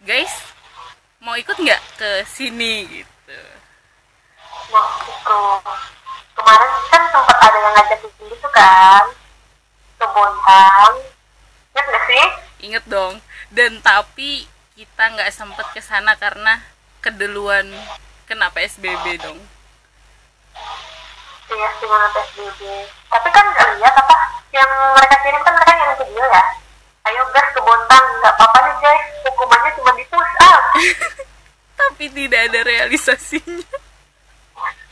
guys 0.00 0.32
mau 1.20 1.36
ikut 1.36 1.52
nggak 1.52 1.82
ke 2.00 2.10
sini? 2.24 2.88
gitu. 2.88 3.40
Wah 4.72 4.88
itu 5.04 5.40
kemarin 6.32 6.70
kan 6.88 7.02
sempat 7.12 7.36
ada 7.44 7.58
yang 7.60 7.72
ngajak 7.76 8.00
gitu 8.08 8.48
kan 8.56 9.04
ke 10.00 10.06
Bontang. 10.08 10.92
Ingat 11.76 11.84
nggak 11.84 12.04
sih? 12.08 12.24
inget 12.64 12.84
dong. 12.88 13.20
Dan 13.52 13.84
tapi 13.84 14.48
kita 14.80 15.12
nggak 15.12 15.28
sempet 15.28 15.76
ke 15.76 15.84
sana 15.84 16.16
karena 16.16 16.64
keduluan 17.04 17.68
kena 18.24 18.48
PSBB 18.48 19.20
dong 19.20 19.36
Iya 21.44 21.68
mana 21.84 22.06
PSBB 22.16 22.60
Tapi 23.12 23.28
kan 23.28 23.44
nggak 23.52 23.68
lihat 23.76 23.94
apa 24.00 24.16
Yang 24.48 24.70
mereka 24.96 25.16
kirim 25.20 25.40
kan 25.44 25.52
mereka 25.52 25.72
yang 25.76 25.92
video 26.00 26.24
ya? 26.24 26.44
Ayo 27.04 27.22
gas 27.36 27.48
ke 27.52 27.60
Bontang 27.60 28.06
nggak 28.24 28.32
apa-apa 28.32 28.58
nih 28.64 28.76
guys 28.80 29.04
Hukumannya 29.28 29.70
cuma 29.76 29.90
di 29.92 30.04
push 30.08 30.34
up 30.40 30.62
tapi 31.84 32.10
tidak 32.10 32.50
ada 32.50 32.60
realisasinya. 32.66 33.76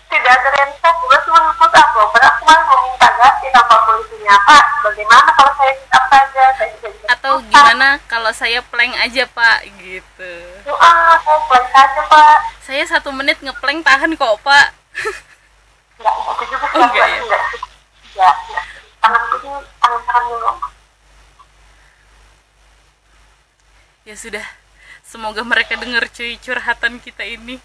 Tidak 0.07 0.33
ada 0.33 0.49
realisasi 0.55 1.03
Gue 1.03 1.19
cuma 1.25 1.41
push 1.57 1.73
up 1.73 1.89
loh 1.97 2.07
Padahal 2.13 2.33
aku 2.37 2.43
malah 2.45 2.65
mau 2.69 2.79
minta 2.85 3.09
ganti 3.17 3.47
tanpa 3.49 3.77
polisinya 3.89 4.37
Pak 4.45 4.65
bagaimana 4.85 5.31
kalau 5.35 5.53
saya 5.57 5.73
push 5.73 5.93
up 5.97 6.05
saja 6.13 6.45
Saya 6.55 6.69
bisa 6.77 6.89
bisa 6.93 7.07
atau 7.13 7.33
gimana 7.49 7.89
kalau 8.11 8.31
saya 8.35 8.59
plank 8.67 8.99
aja 8.99 9.23
pak? 9.31 9.63
Gitu. 9.79 10.33
Ah 10.75 11.15
saya 11.23 11.39
plank 11.47 11.67
saja 11.71 12.01
pak. 12.11 12.37
Saya 12.67 12.83
satu 12.87 13.15
menit 13.15 13.39
ngeplank 13.41 13.87
tahan 13.87 14.13
kok 14.19 14.37
pak 14.43 14.75
Nggak 16.03 16.15
gitu 16.19 16.45
juga 16.51 16.59
sih 16.59 16.62
Oh, 16.62 16.62
enggak 16.73 17.07
ya? 17.07 17.19
Enggak 17.21 17.43
Enggak. 18.13 18.35
Tanganku 19.03 19.37
ini 19.37 20.23
dulu 20.31 20.53
ya 24.03 24.15
sudah. 24.19 24.47
Semoga 25.03 25.45
mereka 25.45 25.77
dengar 25.77 26.09
cuy 26.09 26.39
curhatan 26.41 26.97
kita 27.03 27.27
ini. 27.27 27.61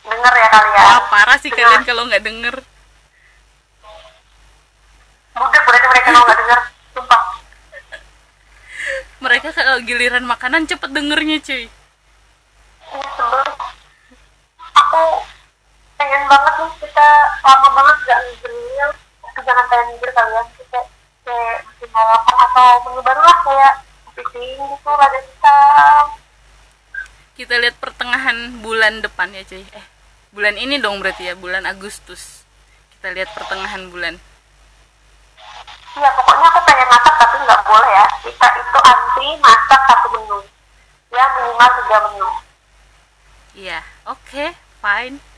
Dengar 0.00 0.32
ya 0.32 0.48
kalian. 0.48 0.80
Wah 0.80 1.00
parah 1.12 1.38
sih 1.38 1.52
kalian 1.52 1.84
kalau 1.84 2.08
nggak 2.08 2.24
denger. 2.24 2.56
Budak 5.36 5.62
berarti 5.64 5.86
mereka 5.88 6.08
kalau 6.10 6.24
nggak 6.26 6.40
dengar 6.40 6.60
Sumpah. 6.96 7.22
Mereka 9.20 9.48
kalau 9.52 9.78
giliran 9.84 10.24
makanan 10.24 10.64
cepet 10.64 10.90
dengernya 10.90 11.38
cuy. 11.44 11.64
Ini 12.90 13.08
sebel. 13.14 13.42
Aku 14.58 15.02
pengen 16.00 16.22
banget 16.26 16.54
nih 16.56 16.70
kita 17.00 17.16
lama 17.48 17.68
banget 17.72 17.96
gak 18.04 18.20
ngejelil 18.28 18.90
Tapi 19.24 19.40
jangan 19.40 19.64
kayak 19.72 19.84
ngejelil 19.88 20.12
kalian 20.12 20.46
Kita 20.52 20.80
kayak 21.24 21.56
bikin 21.64 21.90
harapan 21.96 22.36
atau 22.44 22.66
menu 22.84 23.00
baru 23.00 23.22
lah 23.24 23.38
kayak 23.40 23.72
Kepiting 24.12 24.60
gitu 24.60 24.90
rada 24.92 25.20
hitam 25.24 26.06
kita 27.40 27.56
lihat 27.56 27.80
pertengahan 27.80 28.60
bulan 28.60 29.00
depan 29.00 29.32
ya 29.32 29.40
cuy. 29.48 29.64
Eh 29.72 29.86
bulan 30.28 30.60
ini 30.60 30.76
dong 30.76 31.00
berarti 31.00 31.24
ya 31.24 31.32
bulan 31.32 31.64
Agustus. 31.64 32.44
Kita 32.92 33.16
lihat 33.16 33.32
pertengahan 33.32 33.88
bulan. 33.88 34.20
Iya 35.96 36.08
pokoknya 36.20 36.46
aku 36.52 36.60
pengen 36.68 36.84
masak 36.92 37.14
tapi 37.16 37.36
nggak 37.40 37.62
boleh 37.64 37.92
ya. 37.96 38.06
Kita 38.28 38.44
itu 38.44 38.78
antri 38.84 39.28
masak 39.40 39.80
satu 39.88 40.06
menu. 40.20 40.38
Ya 41.08 41.24
minimal 41.32 41.70
tiga 41.80 41.98
menu. 42.12 42.28
Iya 43.56 43.78
oke 44.04 44.44
fine 44.84 45.29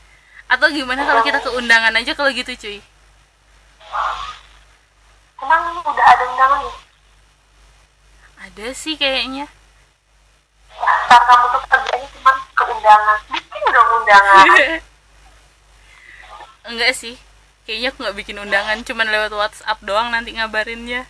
atau 0.53 0.69
gimana 0.69 1.01
kalau 1.01 1.25
kita 1.25 1.41
ke 1.41 1.49
undangan 1.49 1.97
aja 1.97 2.13
kalau 2.13 2.29
gitu 2.29 2.53
cuy? 2.53 2.77
Emang 5.41 5.81
udah 5.81 6.05
ada 6.13 6.23
undangan 6.29 6.83
ada 8.43 8.67
sih 8.75 8.99
kayaknya. 8.99 9.47
Dasar 10.75 11.21
kamu 11.25 11.45
tuh 11.47 11.61
kerjanya 11.63 12.07
cuma 12.11 12.31
ke 12.37 12.63
undangan. 12.69 13.17
Bikin 13.31 13.63
dong 13.71 13.89
undangan. 14.03 14.43
Enggak 16.69 16.91
sih. 16.91 17.15
Kayaknya 17.63 17.87
aku 17.89 17.97
nggak 18.03 18.17
bikin 18.19 18.37
undangan 18.43 18.77
cuman 18.83 19.07
lewat 19.07 19.31
WhatsApp 19.31 19.79
doang 19.87 20.11
nanti 20.11 20.35
ngabarinnya. 20.35 21.07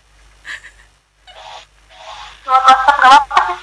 Lewat 2.46 2.64
WhatsApp 2.70 2.98
nggak 3.02 3.12
apa-apa 3.12 3.38
sih. 3.50 3.60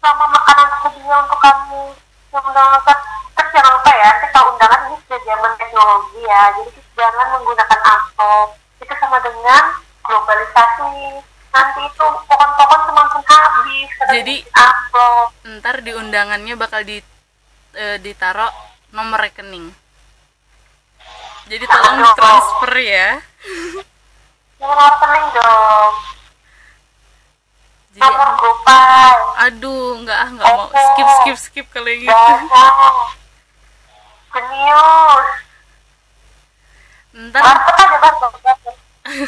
Sama 0.00 0.24
makanan 0.32 0.68
sedia 0.88 1.16
untuk 1.20 1.40
kamu. 1.44 1.82
Yang 2.32 2.44
undangan 2.48 2.80
jangan 3.54 3.70
lupa 3.72 3.92
ya 3.94 4.10
kalau 4.26 4.50
undangan 4.50 4.80
ini 4.84 4.96
sudah 5.00 5.20
zaman 5.22 5.52
teknologi 5.54 6.20
ya. 6.20 6.42
Jadi 6.52 6.70
jangan 6.92 7.26
menggunakan 7.32 7.80
amplop 7.80 8.48
Itu 8.76 8.94
sama 8.98 9.18
dengan 9.18 9.62
globalisasi. 10.02 10.94
Nanti 11.48 11.80
itu 11.84 12.06
pohon-pohon 12.26 12.80
semakin 12.84 13.22
habis 13.24 13.88
Jadi- 14.10 14.42
amplop 14.52 15.28
ntar 15.54 15.76
di 15.80 15.92
undangannya 15.92 16.54
bakal 16.54 16.82
di 16.82 16.98
eh, 17.72 17.96
ditaruh 17.96 18.50
nomor 18.90 19.20
rekening. 19.20 19.70
Jadi 21.44 21.64
tolong 21.64 22.00
Aduh. 22.00 22.14
transfer 22.14 22.72
ya. 22.74 23.08
Jangan 24.56 24.76
rekening 24.80 25.26
dong. 25.32 25.92
Jadi 27.90 28.00
Nomor 28.02 28.30
GoPay. 28.34 29.14
aduh 29.36 30.02
nggak 30.02 30.18
ah 30.18 30.28
nggak 30.32 30.46
mau. 30.48 30.66
Skip 30.66 31.08
skip 31.14 31.36
skip 31.38 31.66
kalau 31.70 31.86
gitu 31.86 32.10
Jangan 34.34 34.50
Genius 34.50 35.30
ntar 37.14 37.42
Barcode 37.46 37.78
aja. 37.86 37.98
Barcode 38.02 38.38
barcode. 38.42 38.80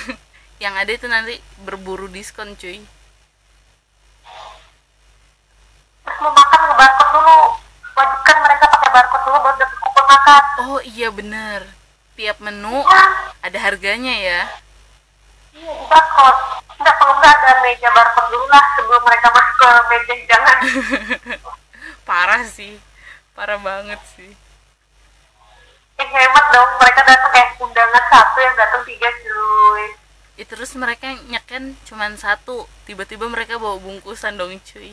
yang 0.65 0.75
ada 0.75 0.91
itu 0.91 1.07
nanti 1.07 1.39
berburu 1.63 2.11
diskon 2.11 2.59
cuy. 2.59 2.83
Terus 6.03 6.19
mau 6.19 6.35
makan 6.35 6.59
nge 6.59 6.75
barcode 6.75 7.11
dulu. 7.15 7.39
Wajibkan 7.95 8.37
mereka 8.43 8.65
pakai 8.67 8.91
barcode 8.91 9.23
dulu 9.31 9.39
buat 9.47 9.57
dapet 9.63 9.79
kupon 9.79 10.05
makan. 10.11 10.43
Oh 10.67 10.81
iya 10.83 11.09
bener. 11.15 11.61
Tiap 12.19 12.43
menu 12.43 12.83
ya 12.83 13.07
ada 13.47 13.59
harganya 13.63 14.15
ya. 14.19 14.41
Iya 15.55 15.71
di 15.71 15.87
barcode. 15.87 16.67
Enggak 16.83 16.95
kalau 16.99 17.15
enggak 17.15 17.35
ada 17.39 17.53
meja 17.63 17.89
barcode 17.95 18.29
dulu 18.35 18.47
lah 18.51 18.65
sebelum 18.75 19.03
mereka 19.07 19.29
masuk 19.31 19.55
ke 19.55 19.69
meja 19.87 20.15
hidangan 20.19 20.57
parah 22.11 22.43
sih. 22.43 22.75
Parah 23.39 23.63
banget 23.63 24.03
sih 24.19 24.35
yang 25.97 26.11
hemat 26.13 26.45
dong 26.53 26.71
mereka 26.77 27.01
datang 27.09 27.33
kayak 27.33 27.51
undangan 27.57 28.05
satu 28.13 28.39
yang 28.45 28.57
datang 28.57 28.83
tiga 28.85 29.09
cuy. 29.25 29.85
Ya 30.37 30.45
terus 30.45 30.77
mereka 30.77 31.17
nyeken 31.33 31.73
cuman 31.89 32.21
satu. 32.21 32.69
Tiba-tiba 32.85 33.25
mereka 33.33 33.57
bawa 33.57 33.81
bungkusan 33.81 34.37
dong 34.37 34.61
cuy. 34.61 34.93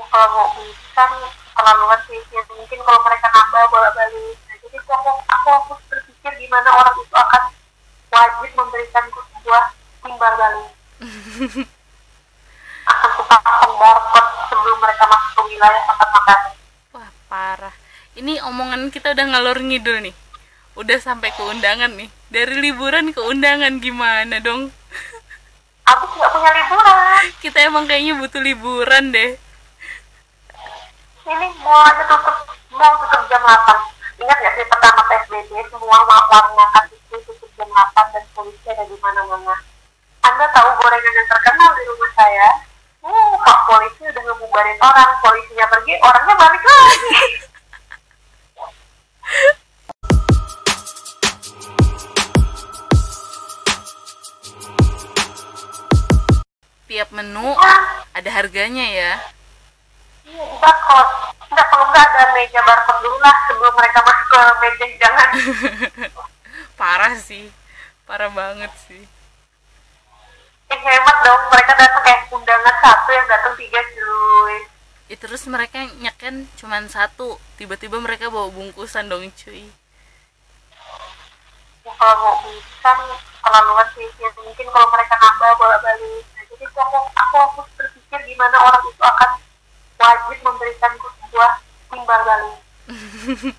Ya, 0.00 0.04
kalau 0.08 0.28
mau 0.32 0.48
bungkusan 0.56 1.10
terlaluan 1.52 2.00
sih. 2.08 2.20
Ya, 2.32 2.40
mungkin 2.48 2.80
kalau 2.80 3.00
mereka 3.04 3.28
nambah 3.28 3.62
bolak 3.68 3.92
balik 3.92 4.36
nah, 4.48 4.56
jadi 4.64 4.76
aku, 4.80 4.92
aku 4.96 5.10
aku 5.28 5.48
aku 5.52 5.72
berpikir 5.92 6.32
gimana 6.40 6.68
orang 6.72 6.96
itu 6.96 7.16
akan 7.20 7.42
wajib 8.08 8.50
memberikanku 8.56 9.20
sebuah 9.28 9.64
timbal 10.00 10.32
balik. 10.40 10.70
Akan 12.90 13.10
kupasang 13.12 13.72
barcode 13.76 14.30
sebelum 14.50 14.78
mereka 14.80 15.04
masuk 15.04 15.30
ke 15.36 15.40
wilayah 15.52 15.82
tempat 15.84 16.08
makan. 16.10 16.38
Wah 16.96 17.10
parah. 17.28 17.74
Ini 18.20 18.44
omongan 18.44 18.92
kita 18.92 19.16
udah 19.16 19.26
ngalor 19.32 19.64
ngidul 19.64 20.04
nih. 20.04 20.14
Udah 20.76 21.00
sampai 21.00 21.32
ke 21.32 21.40
undangan 21.40 21.88
nih. 21.96 22.12
Dari 22.28 22.60
liburan 22.60 23.16
ke 23.16 23.20
undangan 23.24 23.80
gimana 23.80 24.44
dong? 24.44 24.68
Abis 25.88 26.10
nggak 26.12 26.30
punya 26.30 26.50
liburan 26.52 27.24
Kita 27.40 27.58
emang 27.64 27.88
kayaknya 27.88 28.20
butuh 28.20 28.44
liburan 28.44 29.08
deh. 29.10 29.40
ini 31.30 31.46
semuanya 31.54 32.02
tutup 32.10 32.36
mau 32.74 32.92
tutup 32.98 33.22
jam 33.30 33.38
8 33.38 34.18
ingat 34.18 34.36
gak 34.42 34.54
sih 34.58 34.66
pertama 34.66 35.00
PSBB 35.06 35.52
semua 35.70 35.98
makan 36.02 36.84
itu 36.90 37.16
tutup 37.22 37.50
jam 37.54 37.70
8 37.70 38.14
dan 38.14 38.24
polisi 38.34 38.66
ada 38.66 38.82
di 38.82 38.98
mana-mana 38.98 39.54
anda 40.26 40.46
tahu 40.50 40.68
gorengan 40.82 41.14
yang 41.14 41.28
terkenal 41.30 41.70
di 41.78 41.82
rumah 41.86 42.10
saya 42.18 42.48
uh 43.06 43.32
pak 43.46 43.58
polisi 43.70 44.02
udah 44.10 44.22
ngebubarin 44.26 44.78
orang 44.82 45.10
polisinya 45.22 45.66
pergi 45.70 45.94
orangnya 46.02 46.34
balik 46.34 46.62
lagi 46.66 47.14
tiap 56.90 57.16
menu 57.16 57.54
ada 58.12 58.30
harganya 58.34 58.82
ya. 58.82 59.12
Iya 60.26 60.42
di 60.44 60.56
barcode 60.60 61.12
nggak 61.48 61.66
kalau 61.72 61.86
nggak 61.88 62.04
ada 62.12 62.22
meja 62.36 62.60
barcode 62.60 63.00
dulu 63.00 63.18
lah 63.24 63.36
sebelum 63.48 63.72
mereka 63.72 63.98
masuk 64.04 64.26
ke 64.26 64.40
meja 64.60 64.84
hidangan. 64.84 65.28
Parah 66.80 67.14
sih. 67.16 67.48
Parah 68.04 68.28
banget 68.28 68.68
sih. 68.90 69.06
Yang 70.68 70.82
hemat 70.82 71.16
dong. 71.24 71.42
Mereka 71.48 71.72
datang 71.78 72.02
kayak 72.04 72.20
undangan 72.36 72.76
satu 72.84 73.10
yang 73.16 73.26
datang 73.30 73.54
tiga 73.56 73.80
cuy 73.80 74.56
ya 75.10 75.18
terus 75.18 75.42
mereka 75.50 75.90
nyeken 75.98 76.46
cuman 76.54 76.86
satu. 76.86 77.34
Tiba-tiba 77.58 77.98
mereka 77.98 78.30
bawa 78.30 78.46
bungkusan 78.54 79.10
dong 79.10 79.26
cuy. 79.34 79.66
Ya 81.82 81.92
kalau 81.98 82.14
mau 82.22 82.34
bungkusan 82.46 82.98
terlaluan 83.42 83.88
sih 83.98 84.06
ya, 84.22 84.30
mungkin 84.38 84.66
kalau 84.70 84.86
mereka 84.94 85.14
nambah 85.18 85.50
bola 85.58 85.76
balik 85.82 86.22
nah, 86.22 86.44
jadi 86.46 86.64
aku 86.70 86.98
aku 87.10 87.36
aku 87.42 87.60
berpikir 87.74 88.20
gimana 88.30 88.54
orang 88.62 88.84
itu 88.86 89.02
akan 89.02 89.30
wajib 89.98 90.38
memberikanku 90.46 91.06
sebuah 91.18 91.52
timbal 91.90 92.20
balik. 92.22 92.56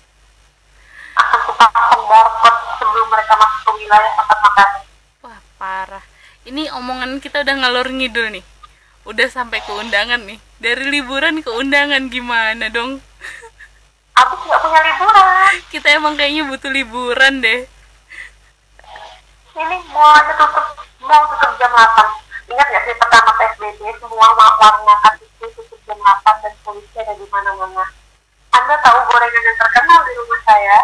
Akan 1.12 1.40
kupasang 1.44 2.02
barcode 2.08 2.60
sebelum 2.80 3.06
mereka 3.12 3.32
masuk 3.36 3.60
ke 3.60 3.70
wilayah 3.84 4.12
tempat 4.16 4.38
makan 4.40 4.68
wah 5.28 5.40
parah. 5.60 6.04
Ini 6.48 6.72
omongan 6.72 7.20
kita 7.20 7.44
udah 7.44 7.54
ngalor 7.60 7.92
ngidul 7.92 8.32
nih. 8.32 8.44
Udah 9.04 9.28
sampai 9.28 9.60
ke 9.60 9.68
undangan 9.76 10.24
nih 10.24 10.40
dari 10.62 10.86
liburan 10.94 11.42
ke 11.42 11.50
undangan 11.50 12.06
gimana 12.06 12.70
dong? 12.70 13.02
Abis 14.14 14.38
nggak 14.46 14.60
punya 14.62 14.80
liburan. 14.86 15.52
Kita 15.74 15.88
emang 15.98 16.14
kayaknya 16.14 16.46
butuh 16.46 16.70
liburan 16.70 17.42
deh. 17.42 17.66
Ini 19.52 19.76
semuanya 19.84 20.32
tutup 20.38 20.66
mau 21.02 21.22
tutup 21.34 21.52
jam 21.58 21.74
8 21.74 22.22
ingat 22.52 22.66
gak 22.68 22.84
sih 22.88 22.94
pertama 22.96 23.30
PSBB 23.36 23.80
semua 24.00 24.28
warung 24.32 24.84
makan 24.86 25.12
itu 25.20 25.44
tutup 25.50 25.80
jam 25.84 25.98
8 25.98 26.44
dan 26.46 26.54
polisi 26.62 26.96
ada 26.96 27.12
di 27.18 27.26
mana-mana. 27.26 27.84
Anda 28.54 28.74
tahu 28.80 28.98
gorengan 29.10 29.42
yang 29.42 29.58
terkenal 29.58 29.98
di 30.06 30.12
rumah 30.14 30.40
saya? 30.46 30.78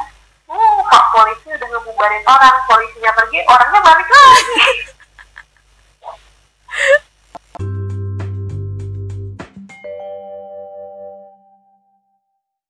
Uh 0.51 0.81
pak 0.91 1.05
polisi 1.15 1.49
udah 1.55 1.69
ngebubarin 1.71 2.25
orang. 2.27 2.57
Polisinya 2.67 3.11
pergi 3.15 3.41
orangnya 3.47 3.81
balik 3.81 4.09
lagi 4.11 4.59